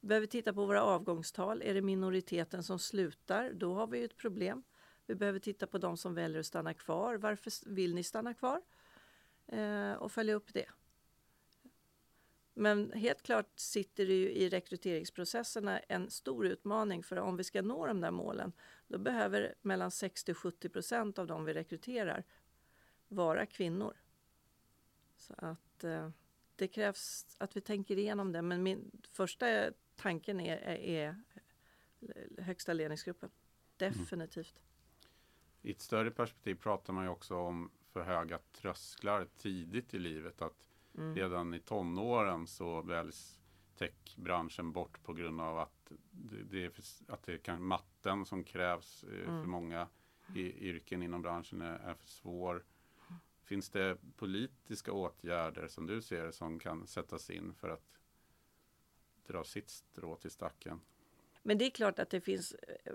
Vi 0.00 0.08
behöver 0.08 0.26
titta 0.26 0.52
på 0.52 0.66
våra 0.66 0.82
avgångstal. 0.82 1.62
Är 1.62 1.74
det 1.74 1.82
minoriteten 1.82 2.62
som 2.62 2.78
slutar? 2.78 3.52
Då 3.52 3.74
har 3.74 3.86
vi 3.86 4.04
ett 4.04 4.16
problem. 4.16 4.62
Vi 5.06 5.14
behöver 5.14 5.38
titta 5.38 5.66
på 5.66 5.78
de 5.78 5.96
som 5.96 6.14
väljer 6.14 6.40
att 6.40 6.46
stanna 6.46 6.74
kvar. 6.74 7.16
Varför 7.16 7.70
vill 7.70 7.94
ni 7.94 8.02
stanna 8.02 8.34
kvar? 8.34 8.62
Eh, 9.46 9.92
och 9.92 10.12
följa 10.12 10.34
upp 10.34 10.54
det. 10.54 10.66
Men 12.58 12.92
helt 12.92 13.22
klart 13.22 13.58
sitter 13.58 14.06
det 14.06 14.14
ju 14.14 14.30
i 14.30 14.48
rekryteringsprocesserna 14.48 15.78
en 15.78 16.10
stor 16.10 16.46
utmaning 16.46 17.02
för 17.02 17.16
om 17.16 17.36
vi 17.36 17.44
ska 17.44 17.62
nå 17.62 17.86
de 17.86 18.00
där 18.00 18.10
målen 18.10 18.52
då 18.86 18.98
behöver 18.98 19.54
mellan 19.62 19.90
60 19.90 20.34
70 20.34 20.68
procent 20.68 21.18
av 21.18 21.26
de 21.26 21.44
vi 21.44 21.54
rekryterar 21.54 22.24
vara 23.08 23.46
kvinnor. 23.46 23.96
Så 25.16 25.34
att 25.36 25.84
eh, 25.84 26.10
det 26.56 26.68
krävs 26.68 27.36
att 27.38 27.56
vi 27.56 27.60
tänker 27.60 27.98
igenom 27.98 28.32
det. 28.32 28.42
Men 28.42 28.62
min 28.62 28.90
första 29.10 29.70
tanken 29.96 30.40
är, 30.40 30.56
är, 30.56 30.76
är 30.78 32.42
högsta 32.42 32.72
ledningsgruppen. 32.72 33.30
Definitivt. 33.76 34.56
Mm. 34.56 35.12
I 35.62 35.70
ett 35.70 35.80
större 35.80 36.10
perspektiv 36.10 36.54
pratar 36.54 36.92
man 36.92 37.04
ju 37.04 37.10
också 37.10 37.36
om 37.36 37.70
för 37.92 38.02
höga 38.02 38.38
trösklar 38.52 39.28
tidigt 39.36 39.94
i 39.94 39.98
livet. 39.98 40.42
Att 40.42 40.67
mm. 40.98 41.14
redan 41.14 41.54
i 41.54 41.60
tonåren 41.60 42.46
så 42.46 42.82
väljs 42.82 43.40
techbranschen 43.78 44.72
bort 44.72 45.02
på 45.02 45.12
grund 45.12 45.40
av 45.40 45.58
att 45.58 45.92
det, 46.10 46.42
det 46.42 46.64
är, 46.64 46.70
för, 46.70 46.84
att 47.12 47.22
det 47.22 47.38
kan, 47.38 47.62
matten 47.62 48.26
som 48.26 48.44
krävs 48.44 49.04
eh, 49.04 49.28
mm. 49.28 49.40
för 49.40 49.48
många 49.48 49.88
i, 50.34 50.68
yrken 50.68 51.02
inom 51.02 51.22
branschen 51.22 51.62
är, 51.62 51.78
är 51.78 51.94
för 51.94 52.08
svår. 52.08 52.64
Finns 53.42 53.70
det 53.70 53.96
politiska 54.16 54.92
åtgärder 54.92 55.68
som 55.68 55.86
du 55.86 56.02
ser 56.02 56.30
som 56.30 56.58
kan 56.58 56.86
sättas 56.86 57.30
in 57.30 57.54
för 57.54 57.68
att 57.68 58.00
dra 59.26 59.44
sitt 59.44 59.68
strå 59.68 60.16
till 60.16 60.30
stacken? 60.30 60.80
Men 61.42 61.58
det 61.58 61.64
är 61.64 61.70
klart 61.70 61.98
att 61.98 62.10
det 62.10 62.20
finns 62.20 62.52
eh, 62.52 62.92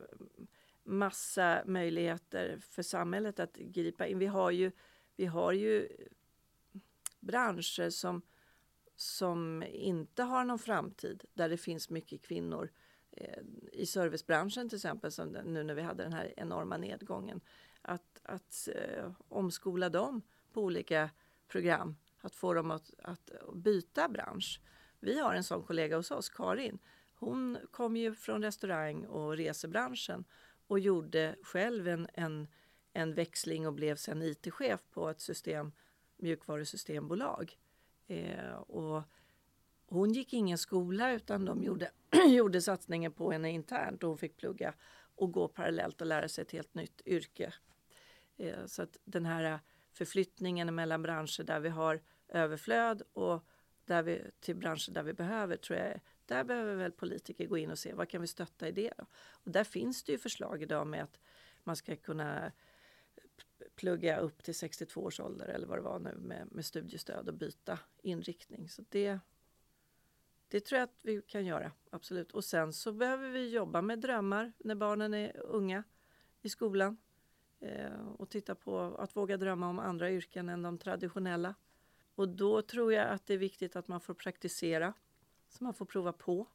massa 0.84 1.64
möjligheter 1.66 2.58
för 2.60 2.84
samhället 2.84 3.40
att 3.40 3.56
gripa 3.56 4.08
in. 4.08 4.20
Vi 4.20 4.26
har 4.26 4.52
ju, 4.52 4.72
vi 5.16 5.26
har 5.26 5.52
ju 5.52 5.90
branscher 7.24 7.90
som, 7.90 8.22
som 8.96 9.64
inte 9.64 10.24
har 10.24 10.46
någon 10.46 10.60
framtid, 10.60 11.24
där 11.34 11.50
det 11.50 11.58
finns 11.58 11.90
mycket 11.90 12.22
kvinnor. 12.22 12.70
Eh, 13.12 13.44
I 13.72 13.86
servicebranschen 13.86 14.70
till 14.70 14.76
exempel, 14.76 15.12
som 15.12 15.28
nu 15.28 15.64
när 15.64 15.74
vi 15.74 15.82
hade 15.82 16.04
den 16.04 16.14
här 16.14 16.34
enorma 16.38 16.78
nedgången. 16.78 17.42
Att, 17.82 18.22
att 18.24 18.70
eh, 18.76 19.12
omskola 19.28 19.90
dem 19.90 20.22
på 20.54 20.62
olika 20.62 21.10
program, 21.48 21.96
att 22.22 22.36
få 22.36 22.54
dem 22.54 22.72
att, 22.72 22.92
att 23.04 23.32
byta 23.54 24.10
bransch. 24.10 24.62
Vi 25.00 25.20
har 25.20 25.34
en 25.34 25.44
sån 25.44 25.64
kollega 25.64 25.98
hos 25.98 26.12
oss, 26.12 26.30
Karin. 26.30 26.80
Hon 27.16 27.58
kom 27.72 27.98
ju 27.98 28.16
från 28.16 28.44
restaurang 28.44 29.06
och 29.06 29.38
resebranschen 29.38 30.26
och 30.68 30.80
gjorde 30.80 31.36
själv 31.44 31.88
en, 31.88 32.08
en, 32.14 32.48
en 32.94 33.14
växling 33.14 33.68
och 33.68 33.74
blev 33.74 33.96
sen 33.96 34.22
IT-chef 34.22 34.82
på 34.92 35.10
ett 35.10 35.22
system, 35.22 35.72
mjukvarusystembolag. 36.24 37.58
Eh, 38.08 38.54
och 38.54 39.04
hon 39.86 40.14
gick 40.14 40.34
ingen 40.34 40.58
skola 40.58 41.12
utan 41.12 41.46
de 41.46 41.64
gjorde, 41.64 41.92
gjorde 42.28 42.62
satsningen 42.62 43.12
på 43.12 43.32
henne 43.32 43.52
internt 43.52 44.04
och 44.04 44.10
hon 44.10 44.18
fick 44.18 44.38
plugga 44.38 44.74
och 45.16 45.32
gå 45.32 45.48
parallellt 45.48 46.02
och 46.02 46.08
lära 46.08 46.28
sig 46.28 46.42
ett 46.42 46.52
helt 46.52 46.74
nytt 46.74 47.02
yrke. 47.06 47.54
Eh, 48.38 48.66
så 48.66 48.82
att 48.82 48.98
den 49.04 49.26
här 49.26 49.60
förflyttningen 49.92 50.76
mellan 50.76 51.02
branscher 51.02 51.44
där 51.44 51.60
vi 51.60 51.70
har 51.70 52.02
överflöd 52.28 53.02
och 53.14 53.46
där 53.86 54.04
vi, 54.04 54.22
till 54.40 54.56
branscher 54.56 54.92
där 54.92 55.04
vi 55.04 55.14
behöver 55.14 55.58
tror 55.58 55.80
jag 55.80 56.00
där 56.26 56.44
behöver 56.44 56.76
väl 56.76 56.92
politiker 56.92 57.46
gå 57.48 57.58
in 57.58 57.72
och 57.72 57.80
se 57.80 57.94
vad 57.94 58.10
kan 58.10 58.22
vi 58.22 58.28
stötta 58.28 58.68
i 58.68 58.72
det. 58.72 58.94
Då? 58.98 59.06
Och 59.32 59.52
där 59.52 59.64
finns 59.64 60.04
det 60.04 60.12
ju 60.12 60.18
förslag 60.18 60.62
idag 60.62 60.88
med 60.88 61.04
att 61.04 61.20
man 61.64 61.76
ska 61.76 61.96
kunna 61.96 62.52
plugga 63.76 64.18
upp 64.18 64.44
till 64.44 64.56
62 64.56 65.02
års 65.02 65.20
ålder 65.20 65.46
eller 65.46 65.68
vad 65.68 65.78
det 65.78 65.82
var 65.82 66.00
nu 66.00 66.16
med, 66.16 66.48
med 66.52 66.66
studiestöd 66.66 67.28
och 67.28 67.34
byta 67.34 67.80
inriktning. 68.02 68.70
Så 68.70 68.84
det, 68.90 69.20
det 70.48 70.60
tror 70.60 70.80
jag 70.80 70.84
att 70.84 71.00
vi 71.02 71.22
kan 71.22 71.46
göra, 71.46 71.72
absolut. 71.90 72.32
Och 72.32 72.46
sen 72.46 72.74
så 72.74 72.92
behöver 72.92 73.30
vi 73.30 73.50
jobba 73.50 73.82
med 73.82 74.00
drömmar 74.00 74.54
när 74.58 74.76
barnen 74.76 75.14
är 75.14 75.38
unga 75.38 75.84
i 76.42 76.50
skolan. 76.50 76.98
Eh, 77.60 78.08
och 78.18 78.30
titta 78.30 78.56
på 78.56 78.80
att 78.80 79.16
våga 79.16 79.38
drömma 79.38 79.70
om 79.70 79.80
andra 79.80 80.12
yrken 80.12 80.50
än 80.50 80.62
de 80.62 80.78
traditionella. 80.78 81.56
Och 82.16 82.30
då 82.30 82.62
tror 82.62 82.94
jag 82.94 83.10
att 83.10 83.26
det 83.26 83.34
är 83.34 83.38
viktigt 83.38 83.76
att 83.76 83.88
man 83.88 84.02
får 84.02 84.14
praktisera 84.14 84.94
så 85.50 85.64
man 85.64 85.74
får 85.74 85.86
prova 85.86 86.14
på. 86.14 86.48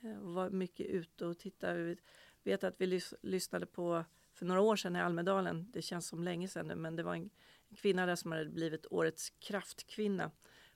Eh, 0.00 0.18
och 0.18 0.34
vara 0.34 0.50
mycket 0.50 0.86
ute 0.86 1.26
och 1.26 1.38
titta. 1.38 1.74
Vi 1.74 1.96
vet 2.42 2.64
att 2.64 2.74
vi 2.78 2.86
lys 2.86 3.14
lyssnade 3.22 3.66
på 3.66 4.04
för 4.36 4.46
några 4.46 4.60
år 4.60 4.76
sedan 4.76 4.96
i 4.96 5.00
Almedalen, 5.00 5.70
det 5.72 5.82
känns 5.82 6.06
som 6.06 6.24
länge 6.24 6.48
sedan 6.48 6.66
nu, 6.66 6.74
men 6.74 6.96
det 6.96 7.02
var 7.02 7.14
en, 7.14 7.30
en 7.68 7.76
kvinna 7.76 8.06
där 8.06 8.16
som 8.16 8.32
hade 8.32 8.44
blivit 8.44 8.86
årets 8.90 9.30
kraftkvinna. 9.30 10.30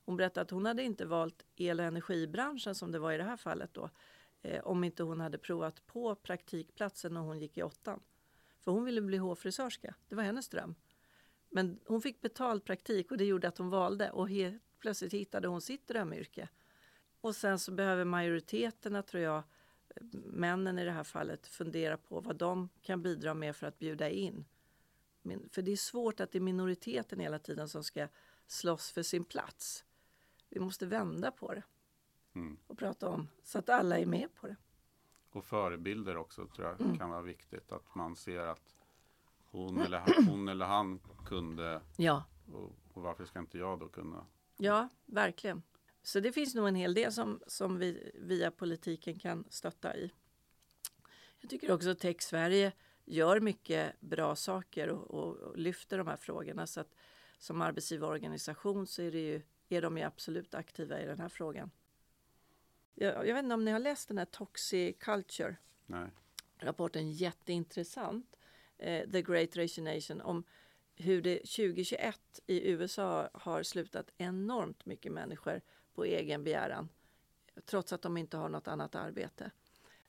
Hon 0.05 0.17
berättade 0.17 0.43
att 0.43 0.51
hon 0.51 0.67
hade 0.67 0.83
inte 0.83 1.07
valt 1.07 1.45
el 1.57 1.81
och 1.81 1.87
energibranschen 1.87 2.75
som 2.75 2.93
det 2.93 2.99
var 2.99 3.13
i 3.13 3.17
det 3.17 3.25
här 3.25 3.37
fallet 3.37 3.75
då, 3.75 3.91
eh, 4.43 4.65
om 4.65 4.85
inte 4.85 5.03
hon 5.03 5.21
hade 5.21 5.39
provat 5.39 5.87
på 5.87 6.15
praktikplatsen 6.15 7.15
när 7.15 7.21
hon 7.21 7.39
gick 7.39 7.59
i 7.59 7.63
åttan. 7.63 8.01
För 8.59 8.73
hon 8.73 8.85
ville 8.85 9.01
bli 9.01 9.17
hårfrisörska, 9.17 9.95
det 10.09 10.15
var 10.15 10.23
hennes 10.23 10.49
dröm. 10.49 10.75
Men 11.49 11.81
hon 11.87 12.03
fick 12.03 12.21
betald 12.21 12.65
praktik 12.65 13.11
och 13.11 13.17
det 13.17 13.25
gjorde 13.25 13.49
att 13.49 13.59
hon 13.59 13.71
valde 13.71 14.11
och 14.11 14.29
helt 14.29 14.63
plötsligt 14.79 15.13
hittade 15.13 15.49
hon 15.49 15.61
sitt 15.61 15.89
drömyrke. 15.89 16.49
Och 17.21 17.37
sen 17.37 17.59
så 17.59 17.73
behöver 17.73 18.05
majoriteterna, 18.05 19.03
tror 19.03 19.23
jag, 19.23 19.43
männen 20.13 20.79
i 20.79 20.85
det 20.85 20.91
här 20.91 21.05
fallet, 21.05 21.47
fundera 21.47 21.97
på 21.97 22.21
vad 22.21 22.37
de 22.37 22.69
kan 22.83 23.03
bidra 23.03 23.35
med 23.35 23.57
för 23.57 23.67
att 23.67 23.79
bjuda 23.79 24.11
in. 24.11 24.45
För 25.51 25.63
det 25.63 25.73
är 25.73 25.77
svårt 25.77 26.21
att 26.21 26.33
det 26.33 26.39
är 26.39 26.43
minoriteten 26.43 27.21
hela 27.21 27.39
tiden 27.39 27.69
som 27.69 27.85
ska 27.85 28.09
slåss 28.47 28.91
för 28.91 29.03
sin 29.03 29.25
plats. 29.25 29.85
Vi 30.49 30.61
måste 30.61 30.87
vända 30.87 31.31
på 31.31 31.55
det 31.55 31.63
mm. 32.33 32.57
och 32.67 32.79
prata 32.79 33.09
om 33.09 33.29
så 33.43 33.59
att 33.59 33.69
alla 33.69 33.99
är 33.99 34.07
med 34.07 34.35
på 34.35 34.47
det. 34.47 34.57
Och 35.31 35.45
förebilder 35.45 36.17
också 36.17 36.47
tror 36.47 36.69
jag 36.69 36.81
mm. 36.81 36.99
kan 36.99 37.11
vara 37.11 37.23
viktigt. 37.23 37.73
Att 37.73 37.95
man 37.95 38.17
ser 38.17 38.41
att 38.41 38.77
hon 39.45 39.81
eller 39.81 39.99
han, 39.99 40.25
hon 40.25 40.49
eller 40.49 40.67
han 40.67 41.01
kunde. 41.27 41.81
Ja. 41.97 42.25
Och, 42.53 42.73
och 42.93 43.03
varför 43.03 43.25
ska 43.25 43.39
inte 43.39 43.59
jag 43.59 43.79
då 43.79 43.89
kunna? 43.89 44.27
Ja, 44.57 44.89
verkligen. 45.07 45.63
Så 46.03 46.21
det 46.21 46.33
finns 46.33 46.55
nog 46.55 46.69
en 46.69 46.75
hel 46.75 46.95
del 46.95 47.13
som, 47.13 47.41
som 47.47 47.79
vi 47.79 48.13
via 48.15 48.51
politiken 48.51 49.19
kan 49.19 49.45
stötta 49.49 49.97
i. 49.97 50.13
Jag 51.41 51.51
tycker 51.51 51.73
också 51.73 51.91
att 51.91 51.99
Tech 51.99 52.23
Sverige 52.23 52.73
gör 53.05 53.41
mycket 53.41 54.01
bra 54.01 54.37
saker 54.37 54.89
och, 54.89 55.11
och, 55.11 55.37
och, 55.37 55.59
lyfter 55.59 55.99
de 55.99 56.07
här 56.07 56.17
frågorna. 56.17 56.67
Så 56.67 56.81
att 56.81 56.95
som 57.39 57.63
arbetsgivarorganisation 57.63 58.87
så 58.87 59.03
är, 59.03 59.13
det 59.13 59.21
ju, 59.21 59.43
är 59.69 59.83
de 59.83 59.99
ju 59.99 60.03
absolut 60.03 60.55
aktiva 60.55 61.01
i 61.01 61.07
den 61.07 61.21
här 61.21 61.29
frågan. 61.29 61.71
Jag, 62.95 63.29
jag 63.29 63.35
vet 63.35 63.45
inte 63.45 63.55
om 63.55 63.65
ni 63.65 63.71
har 63.71 63.79
läst 63.79 64.09
den 64.09 64.19
här 64.19 64.25
Toxic 64.25 64.97
Culture? 64.99 65.57
Nej. 65.87 66.09
Rapporten 66.59 67.13
jätteintressant. 67.13 68.37
Eh, 68.79 69.11
The 69.11 69.23
Great 69.23 69.57
Resignation 69.57 70.21
om 70.21 70.45
hur 70.95 71.23
det 71.23 71.39
2021 71.39 72.41
i 72.47 72.71
USA 72.71 73.31
har 73.33 73.63
slutat 73.63 74.11
enormt 74.17 74.87
mycket 74.87 75.13
människor 75.13 75.61
på 76.01 76.05
egen 76.05 76.45
begäran 76.45 76.89
trots 77.65 77.93
att 77.93 78.03
de 78.03 78.17
inte 78.17 78.37
har 78.37 78.49
något 78.49 78.69
annat 78.69 78.95
arbete. 78.95 79.51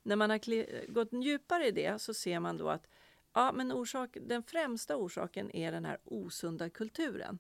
När 0.04 0.16
man 0.16 0.30
har 0.30 0.88
gått 0.92 1.14
djupare 1.24 1.68
i 1.68 1.72
det 1.72 2.02
så 2.02 2.14
ser 2.14 2.40
man 2.40 2.58
då 2.58 2.70
att 2.70 2.88
ja, 3.34 3.52
men 3.52 3.72
orsak, 3.72 4.18
den 4.22 4.44
främsta 4.44 4.98
orsaken 4.98 5.56
är 5.56 5.72
den 5.72 5.86
här 5.86 5.98
osunda 6.04 6.70
kulturen. 6.70 7.40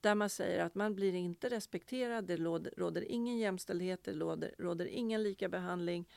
Där 0.00 0.14
man 0.14 0.30
säger 0.30 0.64
att 0.64 0.74
man 0.74 0.94
blir 0.94 1.14
inte 1.14 1.48
respekterad, 1.48 2.24
det 2.24 2.36
råder, 2.36 2.74
råder 2.76 3.02
ingen 3.10 3.38
jämställdhet, 3.38 4.04
det 4.04 4.12
råder, 4.12 4.54
råder 4.58 4.86
ingen 4.86 5.22
likabehandling. 5.22 6.08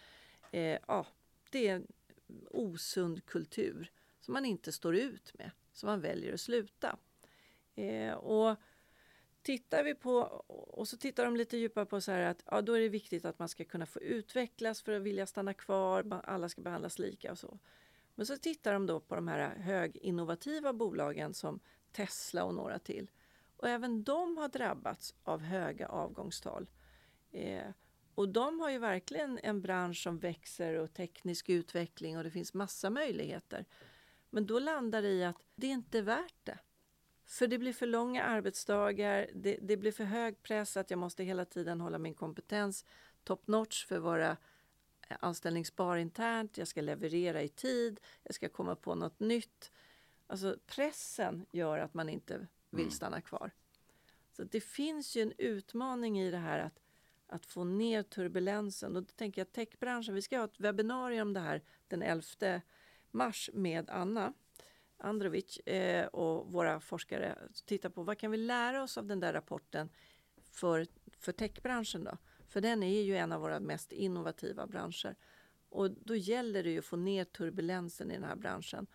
Eh, 0.51 0.77
ja, 0.87 1.07
det 1.49 1.67
är 1.67 1.75
en 1.75 1.87
osund 2.51 3.25
kultur 3.25 3.91
som 4.19 4.33
man 4.33 4.45
inte 4.45 4.71
står 4.71 4.95
ut 4.95 5.33
med, 5.37 5.51
som 5.73 5.87
man 5.87 6.01
väljer 6.01 6.33
att 6.33 6.41
sluta. 6.41 6.97
Eh, 7.75 8.13
och 8.13 8.57
tittar 9.43 9.83
vi 9.83 9.95
på, 9.95 10.13
och 10.47 10.87
så 10.87 10.97
tittar 10.97 11.25
de 11.25 11.35
lite 11.35 11.57
djupare 11.57 11.85
på 11.85 12.01
så 12.01 12.11
här 12.11 12.21
att 12.21 12.43
ja, 12.45 12.61
då 12.61 12.73
är 12.73 12.79
det 12.81 12.89
viktigt 12.89 13.25
att 13.25 13.39
man 13.39 13.49
ska 13.49 13.63
kunna 13.65 13.85
få 13.85 13.99
utvecklas 13.99 14.81
för 14.81 14.91
att 14.93 15.01
vilja 15.01 15.25
stanna 15.25 15.53
kvar, 15.53 16.21
alla 16.23 16.49
ska 16.49 16.61
behandlas 16.61 16.99
lika 16.99 17.31
och 17.31 17.39
så. 17.39 17.59
Men 18.15 18.25
så 18.25 18.37
tittar 18.37 18.73
de 18.73 18.85
då 18.85 18.99
på 18.99 19.15
de 19.15 19.27
här 19.27 19.55
höginnovativa 19.55 20.73
bolagen 20.73 21.33
som 21.33 21.59
Tesla 21.91 22.43
och 22.43 22.53
några 22.53 22.79
till. 22.79 23.11
Och 23.57 23.69
även 23.69 24.03
de 24.03 24.37
har 24.37 24.49
drabbats 24.49 25.15
av 25.23 25.41
höga 25.41 25.87
avgångstal. 25.87 26.69
Eh, 27.31 27.67
Och 28.15 28.29
de 28.29 28.59
har 28.59 28.69
ju 28.69 28.79
verkligen 28.79 29.39
en 29.43 29.61
bransch 29.61 30.03
som 30.03 30.19
växer 30.19 30.73
och 30.73 30.93
teknisk 30.93 31.49
utveckling 31.49 32.17
och 32.17 32.23
det 32.23 32.31
finns 32.31 32.53
massa 32.53 32.89
möjligheter. 32.89 33.65
Men 34.29 34.45
då 34.45 34.59
landar 34.59 35.01
det 35.01 35.09
i 35.09 35.23
att 35.23 35.43
det 35.55 35.67
är 35.67 35.71
inte 35.71 36.01
värt 36.01 36.45
det. 36.45 36.59
För 37.25 37.47
det 37.47 37.57
blir 37.57 37.73
för 37.73 37.87
långa 37.87 38.23
arbetsdagar, 38.23 39.29
det, 39.33 39.57
det 39.61 39.77
blir 39.77 39.91
för 39.91 40.03
hög 40.03 40.43
press 40.43 40.77
att 40.77 40.89
jag 40.89 40.99
måste 40.99 41.23
hela 41.23 41.45
tiden 41.45 41.81
hålla 41.81 41.97
min 41.97 42.13
kompetens 42.13 42.85
top 43.23 43.47
notch 43.47 43.85
för 43.85 43.95
att 43.95 44.03
vara 44.03 44.37
anställningsbar 45.19 45.97
internt, 45.97 46.57
jag 46.57 46.67
ska 46.67 46.81
leverera 46.81 47.41
i 47.41 47.49
tid, 47.49 47.99
jag 48.23 48.35
ska 48.35 48.49
komma 48.49 48.75
på 48.75 48.95
något 48.95 49.19
nytt. 49.19 49.71
Alltså 50.27 50.57
pressen 50.65 51.45
gör 51.51 51.79
att 51.79 51.93
man 51.93 52.09
inte 52.09 52.47
vill 52.69 52.81
mm. 52.81 52.91
stanna 52.91 53.21
kvar. 53.21 53.51
Så 54.31 54.43
det 54.43 54.61
finns 54.61 55.15
ju 55.15 55.21
en 55.21 55.33
utmaning 55.37 56.19
i 56.19 56.31
det 56.31 56.37
här 56.37 56.59
att, 56.59 56.79
att 57.27 57.45
få 57.45 57.63
ner 57.63 58.03
turbulensen. 58.03 58.95
Och 58.95 59.03
då 59.03 59.13
tänker 59.15 59.41
jag 59.41 59.51
techbranschen, 59.51 60.15
vi 60.15 60.21
ska 60.21 60.37
ha 60.37 60.45
ett 60.45 60.59
webbinarium 60.59 61.27
om 61.27 61.33
det 61.33 61.39
här 61.39 61.61
den 61.87 62.01
11 62.01 62.61
mars 63.11 63.49
med 63.53 63.89
Anna 63.89 64.33
Androvic 65.03 65.57
eh, 65.57 66.05
och 66.05 66.51
våra 66.51 66.79
forskare. 66.79 67.37
Titta 67.65 67.89
på 67.89 68.03
vad 68.03 68.17
kan 68.17 68.31
vi 68.31 68.37
lära 68.37 68.83
oss 68.83 68.97
av 68.97 69.05
den 69.05 69.19
där 69.19 69.33
rapporten 69.33 69.89
för, 70.51 70.87
för 71.19 71.31
techbranschen 71.31 72.03
då? 72.03 72.17
För 72.47 72.61
den 72.61 72.83
är 72.83 73.01
ju 73.01 73.15
en 73.15 73.31
av 73.31 73.41
våra 73.41 73.59
mest 73.59 73.91
innovativa 73.91 74.67
branscher. 74.67 75.15
Och 75.69 75.91
då 75.91 76.15
gäller 76.15 76.63
det 76.63 76.69
ju 76.69 76.79
att 76.79 76.85
få 76.85 76.95
ner 76.95 77.25
turbulensen 77.25 78.11
i 78.11 78.13
den 78.13 78.23
här 78.23 78.35
branschen 78.35 78.87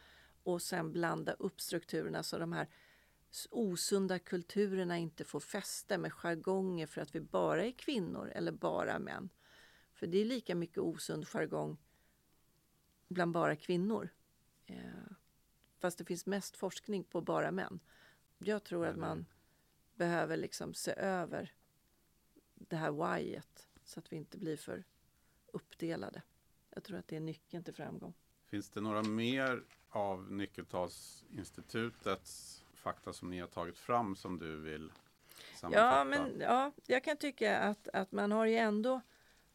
och 0.42 0.62
sen 0.62 0.92
blanda 0.92 1.32
upp 1.32 1.60
strukturerna 1.60 2.22
så 2.22 2.38
de 2.38 2.52
här 2.52 2.68
osunda 3.50 4.18
kulturerna 4.18 4.98
inte 4.98 5.24
får 5.24 5.40
fäste 5.40 5.98
med 5.98 6.12
jargonger 6.12 6.86
för 6.86 7.00
att 7.00 7.14
vi 7.14 7.20
bara 7.20 7.64
är 7.64 7.72
kvinnor 7.72 8.32
eller 8.34 8.52
bara 8.52 8.98
män. 8.98 9.28
För 9.94 10.06
det 10.06 10.18
är 10.18 10.24
lika 10.24 10.54
mycket 10.54 10.78
osund 10.78 11.28
jargong 11.28 11.76
bland 13.08 13.32
bara 13.32 13.56
kvinnor. 13.56 14.08
Yeah 14.66 15.17
fast 15.78 15.98
det 15.98 16.04
finns 16.04 16.26
mest 16.26 16.56
forskning 16.56 17.04
på 17.04 17.20
bara 17.20 17.50
män. 17.50 17.80
Jag 18.38 18.64
tror 18.64 18.86
att 18.86 18.96
man 18.96 19.26
behöver 19.94 20.36
liksom 20.36 20.74
se 20.74 20.94
över 20.96 21.52
det 22.54 22.76
här 22.76 23.16
whyet 23.16 23.68
så 23.84 24.00
att 24.00 24.12
vi 24.12 24.16
inte 24.16 24.38
blir 24.38 24.56
för 24.56 24.84
uppdelade. 25.46 26.22
Jag 26.70 26.84
tror 26.84 26.98
att 26.98 27.08
det 27.08 27.16
är 27.16 27.20
nyckeln 27.20 27.64
till 27.64 27.74
framgång. 27.74 28.14
Finns 28.44 28.70
det 28.70 28.80
några 28.80 29.02
mer 29.02 29.62
av 29.88 30.32
Nyckeltalsinstitutets 30.32 32.64
fakta 32.74 33.12
som 33.12 33.30
ni 33.30 33.40
har 33.40 33.46
tagit 33.46 33.78
fram 33.78 34.16
som 34.16 34.38
du 34.38 34.56
vill 34.56 34.92
sammanfatta? 35.54 35.98
Ja, 35.98 36.04
men, 36.04 36.40
ja 36.40 36.72
jag 36.86 37.04
kan 37.04 37.16
tycka 37.16 37.58
att, 37.58 37.88
att 37.88 38.12
man 38.12 38.32
har 38.32 38.46
ju 38.46 38.56
ändå, 38.56 39.00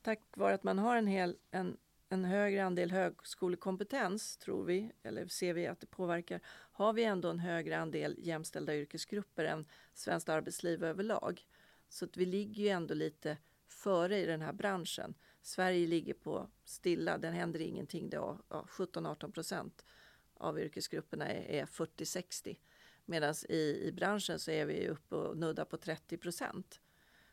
tack 0.02 0.20
vare 0.34 0.54
att 0.54 0.64
man 0.64 0.80
har 0.80 0.96
en, 0.96 1.08
hel, 1.08 1.38
en, 1.52 1.78
en 2.14 2.26
högre 2.26 2.64
andel 2.64 2.92
högskolekompetens, 2.92 4.38
tror 4.38 4.66
vi, 4.66 4.92
eller 5.04 5.28
ser 5.28 5.54
vi 5.54 5.68
att 5.68 5.80
det 5.80 5.88
påverkar, 5.88 6.42
har 6.72 6.94
vi 6.94 7.04
ändå 7.04 7.30
en 7.30 7.40
högre 7.40 7.78
andel 7.78 8.16
jämställda 8.18 8.76
yrkesgrupper 8.76 9.46
än 9.46 9.66
svenskt 9.94 10.30
arbetsliv 10.30 10.84
överlag. 10.84 11.46
Så 11.90 12.06
att 12.06 12.18
vi 12.18 12.26
ligger 12.26 12.64
ju 12.64 12.70
ändå 12.70 12.94
lite 12.94 13.38
före 13.68 14.20
i 14.20 14.26
den 14.26 14.42
här 14.42 14.54
branschen. 14.54 15.14
Sverige 15.42 15.88
ligger 15.88 16.14
på 16.14 16.50
stilla, 16.66 17.18
den 17.18 17.34
händer 17.34 17.60
ingenting 17.60 18.10
då. 18.10 18.40
Ja, 18.50 18.66
17-18 18.70 19.32
procent 19.32 19.86
av 20.34 20.60
yrkesgrupperna 20.60 21.28
är, 21.28 21.62
är 21.62 21.66
40-60. 21.66 22.58
Medan 23.06 23.36
i, 23.50 23.82
i 23.88 23.92
branschen 23.92 24.40
så 24.40 24.52
är 24.52 24.66
vi 24.66 24.88
uppe 24.88 25.16
och 25.16 25.38
nuddar 25.38 25.66
på 25.66 25.78
30 25.78 26.18
procent. 26.18 26.82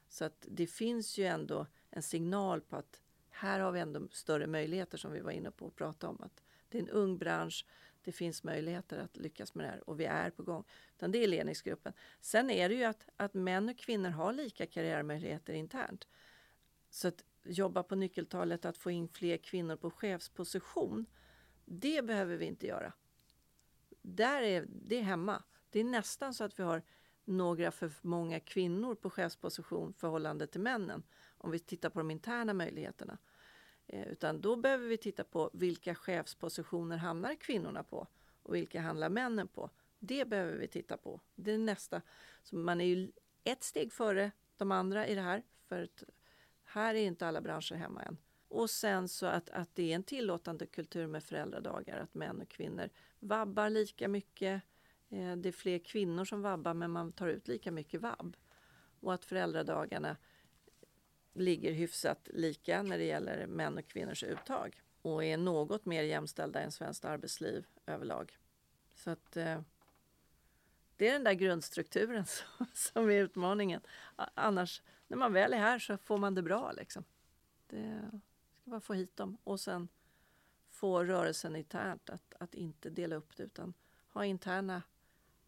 Så 0.09 0.25
att 0.25 0.47
det 0.51 0.67
finns 0.67 1.19
ju 1.19 1.25
ändå 1.25 1.67
en 1.91 2.03
signal 2.03 2.61
på 2.61 2.77
att 2.77 3.03
här 3.41 3.61
har 3.61 3.73
vi 3.73 3.81
ändå 3.81 4.09
större 4.09 4.47
möjligheter 4.47 4.99
som 4.99 5.13
vi 5.13 5.21
var 5.21 5.31
inne 5.31 5.51
på 5.51 5.67
att 5.67 5.77
prata 5.77 6.09
om. 6.09 6.21
Att 6.21 6.43
det 6.69 6.79
är 6.79 6.83
en 6.83 6.89
ung 6.89 7.19
bransch, 7.19 7.67
det 8.05 8.13
finns 8.13 8.45
möjligheter 8.45 8.99
att 8.99 9.17
lyckas 9.17 9.55
med 9.55 9.65
det 9.65 9.71
här 9.71 9.91
och 9.91 10.01
vi 10.01 10.05
är 10.05 10.31
på 10.31 10.43
gång. 10.43 10.65
Utan 10.97 11.13
det 11.13 11.25
är 11.25 11.29
ledningsgruppen. 11.29 11.93
Sen 12.21 12.51
är 12.51 12.69
det 12.69 12.75
ju 12.75 12.85
att, 12.85 13.09
att 13.17 13.35
män 13.35 13.69
och 13.69 13.79
kvinnor 13.79 14.11
har 14.11 14.33
lika 14.33 14.67
karriärmöjligheter 14.67 15.53
internt. 15.53 16.09
Så 16.91 17.09
att 17.09 17.25
jobba 17.43 17.83
på 17.83 17.95
nyckeltalet 17.95 18.65
att 18.65 18.79
få 18.79 18.91
in 18.91 19.09
fler 19.09 19.37
kvinnor 19.37 19.77
på 19.77 19.91
chefsposition, 19.91 21.07
det 21.65 22.05
behöver 22.05 22.37
vi 22.37 22.45
inte 22.45 22.67
göra. 22.67 22.93
Där 24.03 24.43
är 24.43 24.67
det 24.69 24.97
är 24.97 25.03
hemma. 25.03 25.43
Det 25.71 25.81
är 25.81 25.85
nästan 25.85 26.35
så 26.35 26.45
att 26.45 26.59
vi 26.59 26.63
har 26.63 26.83
några 27.25 27.71
för 27.71 27.93
många 28.03 28.41
kvinnor 28.41 28.95
på 28.95 29.11
chefsposition 29.11 29.93
förhållande 29.93 30.47
till 30.47 30.61
männen. 30.61 31.03
Om 31.39 31.51
vi 31.51 31.59
tittar 31.59 31.91
på 31.91 31.99
de 31.99 32.11
interna 32.11 32.55
möjligheterna. 32.55 33.19
Eh, 33.93 34.09
utan 34.09 34.41
då 34.41 34.57
behöver 34.57 34.89
vi 34.89 34.97
titta 34.97 35.25
på 35.25 35.51
vilka 35.53 35.95
chefspositioner 35.95 36.97
hamnar 36.97 37.35
kvinnorna 37.35 37.83
på 37.83 38.07
och 38.43 38.55
vilka 38.55 38.81
handlar 38.81 39.09
männen 39.09 39.49
på. 39.49 39.71
Det 39.99 40.25
behöver 40.25 40.57
vi 40.57 40.69
titta 40.69 40.97
på. 40.97 41.21
Det 41.35 41.53
är 41.53 41.59
nästa. 41.59 42.03
Så 42.43 42.57
man 42.57 42.81
är 42.81 42.85
ju 42.85 43.13
ett 43.45 43.65
steg 43.65 43.93
före 43.93 44.31
de 44.57 44.73
andra 44.73 45.07
i 45.07 45.15
det 45.15 45.21
här. 45.21 45.43
För 45.69 45.89
här 46.65 46.95
är 46.95 47.07
inte 47.07 47.27
alla 47.27 47.41
branscher 47.41 47.75
hemma 47.75 48.03
än. 48.03 48.17
Och 48.49 48.71
sen 48.71 49.09
så 49.09 49.27
att, 49.27 49.51
att 49.51 49.75
det 49.75 49.93
är 49.93 49.95
en 49.95 50.03
tillåtande 50.03 50.67
kultur 50.67 51.07
med 51.07 51.25
föräldradagar. 51.25 52.01
Att 52.01 52.15
män 52.15 52.41
och 52.41 52.49
kvinnor 52.49 52.89
vabbar 53.19 53.71
lika 53.71 54.09
mycket. 54.09 54.63
Eh, 55.09 55.37
det 55.37 55.49
är 55.49 55.53
fler 55.53 55.79
kvinnor 55.79 56.25
som 56.25 56.43
vabbar 56.43 56.75
men 56.75 56.91
man 56.91 57.13
tar 57.13 57.29
ut 57.29 57.49
lika 57.49 57.73
mycket 57.73 58.01
vabb. 58.01 58.37
Och 59.01 59.15
att 59.15 59.25
föräldradagarna 59.25 60.17
ligger 61.33 61.73
hyfsat 61.73 62.29
lika 62.35 62.83
när 62.83 62.99
det 62.99 63.05
gäller 63.05 63.47
män 63.47 63.79
och 63.79 63.87
kvinnors 63.87 64.23
uttag 64.23 64.83
och 65.03 65.25
är 65.25 65.37
något 65.37 65.87
mer 65.87 66.03
jämställda 66.03 66.61
än 66.61 66.73
svenskt 66.73 67.05
arbetsliv 67.05 67.67
överlag. 67.87 68.39
Så 68.95 69.11
att 69.11 69.37
eh, 69.37 69.61
det 70.97 71.09
är 71.09 71.13
den 71.13 71.25
där 71.25 71.33
grundstrukturen 71.33 72.25
som, 72.27 72.67
som 72.75 73.11
är 73.11 73.23
utmaningen. 73.23 73.81
Annars, 74.17 74.83
när 75.09 75.17
man 75.17 75.33
väl 75.33 75.53
är 75.53 75.59
här 75.59 75.79
så 75.79 75.97
får 75.97 76.19
man 76.19 76.35
det 76.35 76.43
bra 76.43 76.73
liksom. 76.73 77.05
Det 77.67 78.11
ska 78.61 78.71
bara 78.71 78.81
få 78.81 78.95
hit 78.95 79.17
dem 79.17 79.39
och 79.45 79.61
sen 79.61 79.89
få 80.71 81.05
rörelsen 81.05 81.57
internt 81.57 82.11
att, 82.11 82.35
att 82.39 82.55
inte 82.55 82.91
dela 82.91 83.17
upp 83.17 83.37
det 83.37 83.43
utan 83.43 83.75
ha 84.09 84.25
interna 84.25 84.83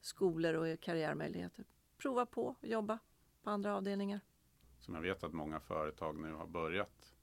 skolor 0.00 0.54
och 0.54 0.80
karriärmöjligheter. 0.80 1.64
Prova 1.96 2.26
på 2.26 2.56
att 2.62 2.68
jobba 2.70 2.98
på 3.42 3.50
andra 3.50 3.76
avdelningar 3.76 4.20
som 4.82 4.94
jag 4.94 5.02
vet 5.02 5.24
att 5.24 5.32
många 5.32 5.60
företag 5.60 6.18
nu 6.18 6.32
har 6.32 6.46
börjat 6.46 7.14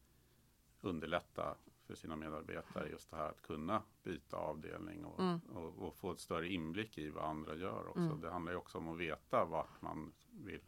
underlätta 0.81 1.55
för 1.87 1.95
sina 1.95 2.15
medarbetare 2.15 2.89
just 2.89 3.11
det 3.11 3.17
här 3.17 3.29
att 3.29 3.41
kunna 3.41 3.83
byta 4.03 4.37
avdelning 4.37 5.05
och, 5.05 5.19
mm. 5.19 5.39
och, 5.39 5.87
och, 5.87 5.95
få 5.95 6.11
ett 6.11 6.19
större 6.19 6.47
inblick 6.47 6.97
i 6.97 7.09
vad 7.09 7.23
andra 7.23 7.55
gör 7.55 7.87
också. 7.87 7.99
Mm. 7.99 8.21
Det 8.21 8.29
handlar 8.29 8.51
ju 8.51 8.57
också 8.57 8.77
om 8.77 8.87
att 8.87 8.97
veta 8.97 9.45
vart 9.45 9.81
man 9.81 10.13
vill 10.31 10.61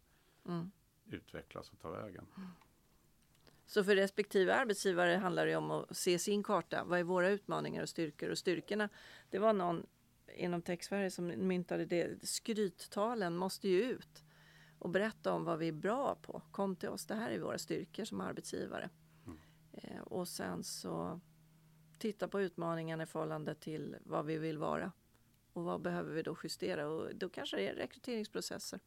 mm. 0.48 0.72
utvecklas 1.06 1.72
och 1.72 1.80
ta 1.80 1.92
vägen. 1.92 2.28
Så 3.66 3.84
för 3.84 3.96
respektive 3.96 4.56
arbetsgivare 4.56 5.16
handlar 5.16 5.46
det 5.46 5.56
om 5.56 5.72
att 5.72 5.98
se 5.98 6.20
sin 6.20 6.44
karta. 6.44 6.84
Vad 6.84 7.00
är 7.00 7.04
våra 7.04 7.30
utmaningar 7.30 7.82
och 7.82 7.90
styrkor? 7.90 8.30
Och 8.30 8.38
styrkorna, 8.38 8.90
det 9.30 9.40
var 9.40 9.54
någon 9.54 9.86
inom 10.36 10.62
TechSverige 10.62 11.12
som 11.12 11.28
myntade 11.28 11.86
det. 11.86 12.28
Skryttalen 12.28 13.38
måste 13.38 13.70
ju 13.70 13.82
ut 13.82 14.24
och 14.82 14.90
berätta 14.90 15.34
om 15.34 15.44
vad 15.44 15.60
vi 15.60 15.68
är 15.68 15.72
bra 15.72 16.16
på. 16.16 16.42
Kom 16.52 16.76
till 16.76 16.90
oss, 16.90 17.06
det 17.06 17.16
här 17.16 17.32
är 17.32 17.40
våra 17.40 17.58
styrkor 17.58 18.06
som 18.06 18.22
arbetsgivare. 18.22 18.90
Mm. 19.26 19.38
Eh, 19.72 20.02
och 20.02 20.28
sen 20.28 20.64
så 20.64 21.20
titta 21.98 22.28
på 22.28 22.42
utmaningarna 22.42 23.04
i 23.04 23.06
förhållande 23.06 23.56
till 23.56 23.98
vad 24.04 24.26
vi 24.26 24.38
vill 24.38 24.58
vara. 24.58 24.92
Och 25.54 25.64
vad 25.64 25.82
behöver 25.82 26.14
vi 26.14 26.24
då 26.24 26.38
justera? 26.44 26.88
Och 26.88 27.16
då 27.16 27.30
kanske 27.30 27.58
det 27.58 27.68
är 27.68 27.76
rekryteringsprocesser 27.76 28.80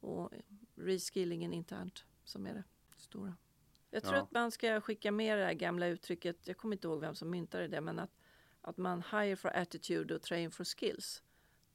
och 0.00 0.32
reskillingen 0.74 1.52
internt 1.52 2.04
som 2.24 2.46
är 2.46 2.54
det 2.54 2.64
stora. 2.96 3.36
Jag 3.90 4.02
tror 4.02 4.16
ja. 4.16 4.22
att 4.22 4.32
man 4.32 4.50
ska 4.50 4.80
skicka 4.80 5.12
med 5.12 5.38
det 5.38 5.44
här 5.44 5.52
gamla 5.52 5.86
uttrycket, 5.86 6.46
jag 6.48 6.56
kommer 6.56 6.76
inte 6.76 6.86
ihåg 6.86 7.00
vem 7.00 7.14
som 7.14 7.30
myntade 7.30 7.68
det, 7.68 7.80
men 7.80 7.98
att, 7.98 8.18
att 8.60 8.76
man 8.76 9.02
hire 9.10 9.36
for 9.36 9.48
attitude 9.48 10.14
och 10.14 10.22
train 10.22 10.50
for 10.50 10.64
skills. 10.64 11.22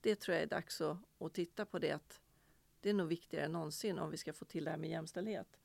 Det 0.01 0.15
tror 0.15 0.35
jag 0.35 0.43
är 0.43 0.47
dags 0.47 0.81
att, 0.81 0.97
att 1.19 1.33
titta 1.33 1.65
på 1.65 1.79
det. 1.79 1.91
Att 1.91 2.19
det 2.81 2.89
är 2.89 2.93
nog 2.93 3.07
viktigare 3.07 3.45
än 3.45 3.51
någonsin 3.51 3.99
om 3.99 4.11
vi 4.11 4.17
ska 4.17 4.33
få 4.33 4.45
till 4.45 4.63
det 4.63 4.71
här 4.71 4.77
med 4.77 4.89
jämställdhet. 4.89 5.59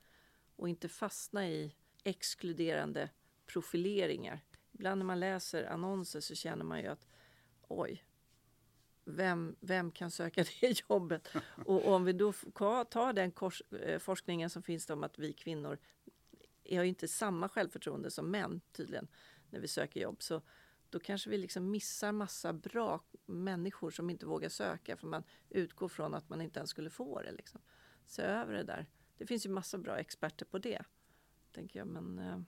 Och 0.57 0.69
inte 0.69 0.89
fastna 0.89 1.49
i 1.49 1.75
exkluderande 2.05 3.11
profileringar. 3.47 4.41
Ibland 4.73 4.99
när 4.99 5.07
man 5.07 5.21
läser 5.21 5.65
annonser 5.65 6.21
så 6.21 6.35
känner 6.35 6.65
man 6.65 6.81
ju 6.81 6.87
att 6.87 7.09
oj, 7.69 8.05
vem, 9.05 9.57
vem 9.61 9.91
kan 9.91 10.11
söka 10.11 10.45
det 10.61 10.81
jobbet? 10.89 11.29
Och, 11.67 11.87
om 11.87 12.05
vi 12.05 12.13
då 12.13 12.33
tar 12.91 13.13
den 13.13 13.31
kors, 13.31 13.63
eh, 13.71 13.99
forskningen 13.99 14.51
som 14.51 14.63
finns 14.63 14.91
om 14.91 15.05
att 15.05 15.19
vi 15.19 15.33
kvinnor 15.33 15.79
har 16.71 16.85
inte 16.85 17.09
samma 17.09 17.49
självförtroende 17.49 18.11
som 18.11 18.31
män 18.31 18.61
tydligen 18.73 19.09
när 19.51 19.61
vi 19.61 19.69
söker 19.69 20.01
jobb. 20.01 20.23
Så 20.23 20.43
då 20.93 21.01
kanske 21.01 21.31
vi 21.31 21.39
liksom 21.39 21.71
missar 21.71 22.13
massa 22.13 22.53
bra 22.53 23.05
människor 23.27 23.91
som 23.91 24.11
inte 24.11 24.27
vågar 24.27 24.49
söka 24.49 24.97
för 24.97 25.07
man 25.07 25.25
utgår 25.49 25.89
från 25.89 26.15
att 26.15 26.29
man 26.29 26.41
inte 26.41 26.59
ens 26.59 26.71
skulle 26.71 26.91
få 26.91 27.23
det. 27.23 27.33
Liksom. 27.33 27.61
Se 28.07 28.23
över 28.23 28.55
det 28.55 28.63
där. 28.63 28.87
Det 29.17 29.27
finns 29.27 29.47
ju 29.47 29.51
massa 29.51 29.79
bra 29.79 29.97
experter 29.99 30.45
på 30.47 30.59
det. 30.59 30.83
tänker 31.53 31.79
jag. 31.79 31.87
Men 31.89 32.19
eh, 32.19 32.41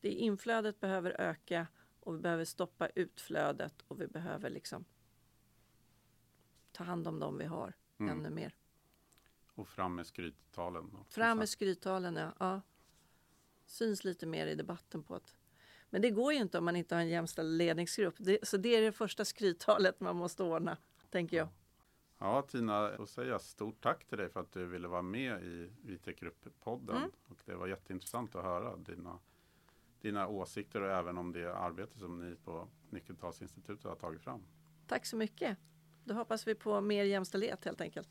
det 0.00 0.08
inflödet 0.10 0.80
behöver 0.80 1.20
öka 1.20 1.66
och 2.00 2.14
vi 2.14 2.18
behöver 2.18 2.44
stoppa 2.44 2.88
utflödet 2.88 3.82
och 3.88 4.00
vi 4.00 4.06
behöver 4.06 4.50
liksom 4.50 4.84
ta 6.72 6.84
hand 6.84 7.08
om 7.08 7.18
dem 7.18 7.38
vi 7.38 7.44
har 7.44 7.74
Mm. 7.98 8.18
ännu 8.18 8.30
mer. 8.30 8.56
Och 9.46 9.68
fram 9.68 9.94
med 9.94 10.06
skryttalen. 10.06 10.90
Fram 11.08 11.38
med 11.38 11.48
skryttalen, 11.48 12.16
ja. 12.16 12.32
ja. 12.38 12.60
Syns 13.66 14.04
lite 14.04 14.26
mer 14.26 14.46
i 14.46 14.54
debatten 14.54 15.02
på 15.02 15.14
att 15.14 15.36
men 15.94 16.02
det 16.02 16.10
går 16.10 16.32
ju 16.32 16.38
inte 16.38 16.58
om 16.58 16.64
man 16.64 16.76
inte 16.76 16.94
har 16.94 17.02
en 17.02 17.08
jämställd 17.08 17.58
ledningsgrupp. 17.58 18.14
Det, 18.18 18.38
så 18.42 18.56
det 18.56 18.76
är 18.76 18.82
det 18.82 18.92
första 18.92 19.24
skryttalet 19.24 20.00
man 20.00 20.16
måste 20.16 20.42
ordna, 20.42 20.76
tänker 21.10 21.36
jag. 21.36 21.48
Ja, 22.18 22.42
Tina, 22.42 22.96
då 22.96 23.06
säger 23.06 23.30
jag 23.30 23.40
stort 23.40 23.82
tack 23.82 24.04
till 24.04 24.18
dig 24.18 24.28
för 24.28 24.40
att 24.40 24.52
du 24.52 24.66
ville 24.66 24.88
vara 24.88 25.02
med 25.02 25.42
i 25.88 25.98
täcker 26.04 26.26
upp-podden. 26.26 26.96
Mm. 26.96 27.10
Och 27.28 27.38
det 27.44 27.54
var 27.54 27.66
jätteintressant 27.66 28.34
att 28.34 28.44
höra 28.44 28.76
dina, 28.76 29.18
dina 30.00 30.28
åsikter 30.28 30.80
och 30.80 30.90
även 30.90 31.18
om 31.18 31.32
det 31.32 31.56
arbete 31.56 31.98
som 31.98 32.30
ni 32.30 32.36
på 32.36 32.68
Nyckeltalsinstitutet 32.90 33.84
har 33.84 33.96
tagit 33.96 34.22
fram. 34.22 34.42
Tack 34.86 35.06
så 35.06 35.16
mycket. 35.16 35.58
Då 36.04 36.14
hoppas 36.14 36.46
vi 36.46 36.54
på 36.54 36.80
mer 36.80 37.04
jämställdhet 37.04 37.64
helt 37.64 37.80
enkelt. 37.80 38.08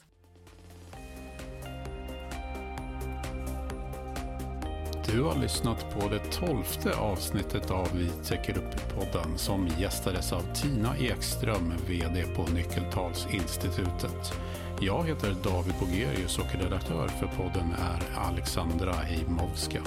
Du 5.14 5.22
har 5.22 5.36
lyssnat 5.36 5.86
på 6.00 6.10
det 6.10 6.20
tolfte 6.20 6.96
avsnittet 6.96 7.72
av 7.72 7.88
Vi 7.94 8.10
täcker 8.26 8.58
upp-podden 8.58 9.38
som 9.38 9.68
gästades 9.68 10.34
av 10.34 10.42
Tina 10.54 10.98
Ekström, 10.98 11.74
VD 11.88 12.24
på 12.36 12.46
Nyckeltalsinstitutet. 12.54 14.34
Jag 14.80 15.08
heter 15.08 15.36
David 15.44 15.74
Bogerius 15.80 16.38
och 16.38 16.56
redaktör 16.56 17.08
för 17.08 17.28
podden 17.28 17.74
är 17.74 18.20
Alexandra 18.30 18.94
Heimowska. 18.94 19.82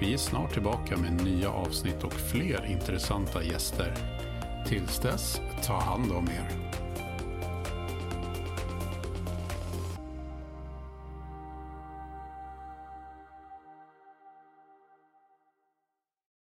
Vi 0.00 0.12
är 0.12 0.18
snart 0.18 0.52
tillbaka 0.52 0.96
med 0.96 1.24
nya 1.24 1.50
avsnitt 1.50 2.04
och 2.04 2.12
fler 2.12 2.66
intressanta 2.70 3.42
gäster. 3.42 3.94
Tills 4.66 4.98
dess, 4.98 5.40
ta 5.62 5.80
hand 5.80 6.12
om 6.12 6.28
er. 6.28 6.81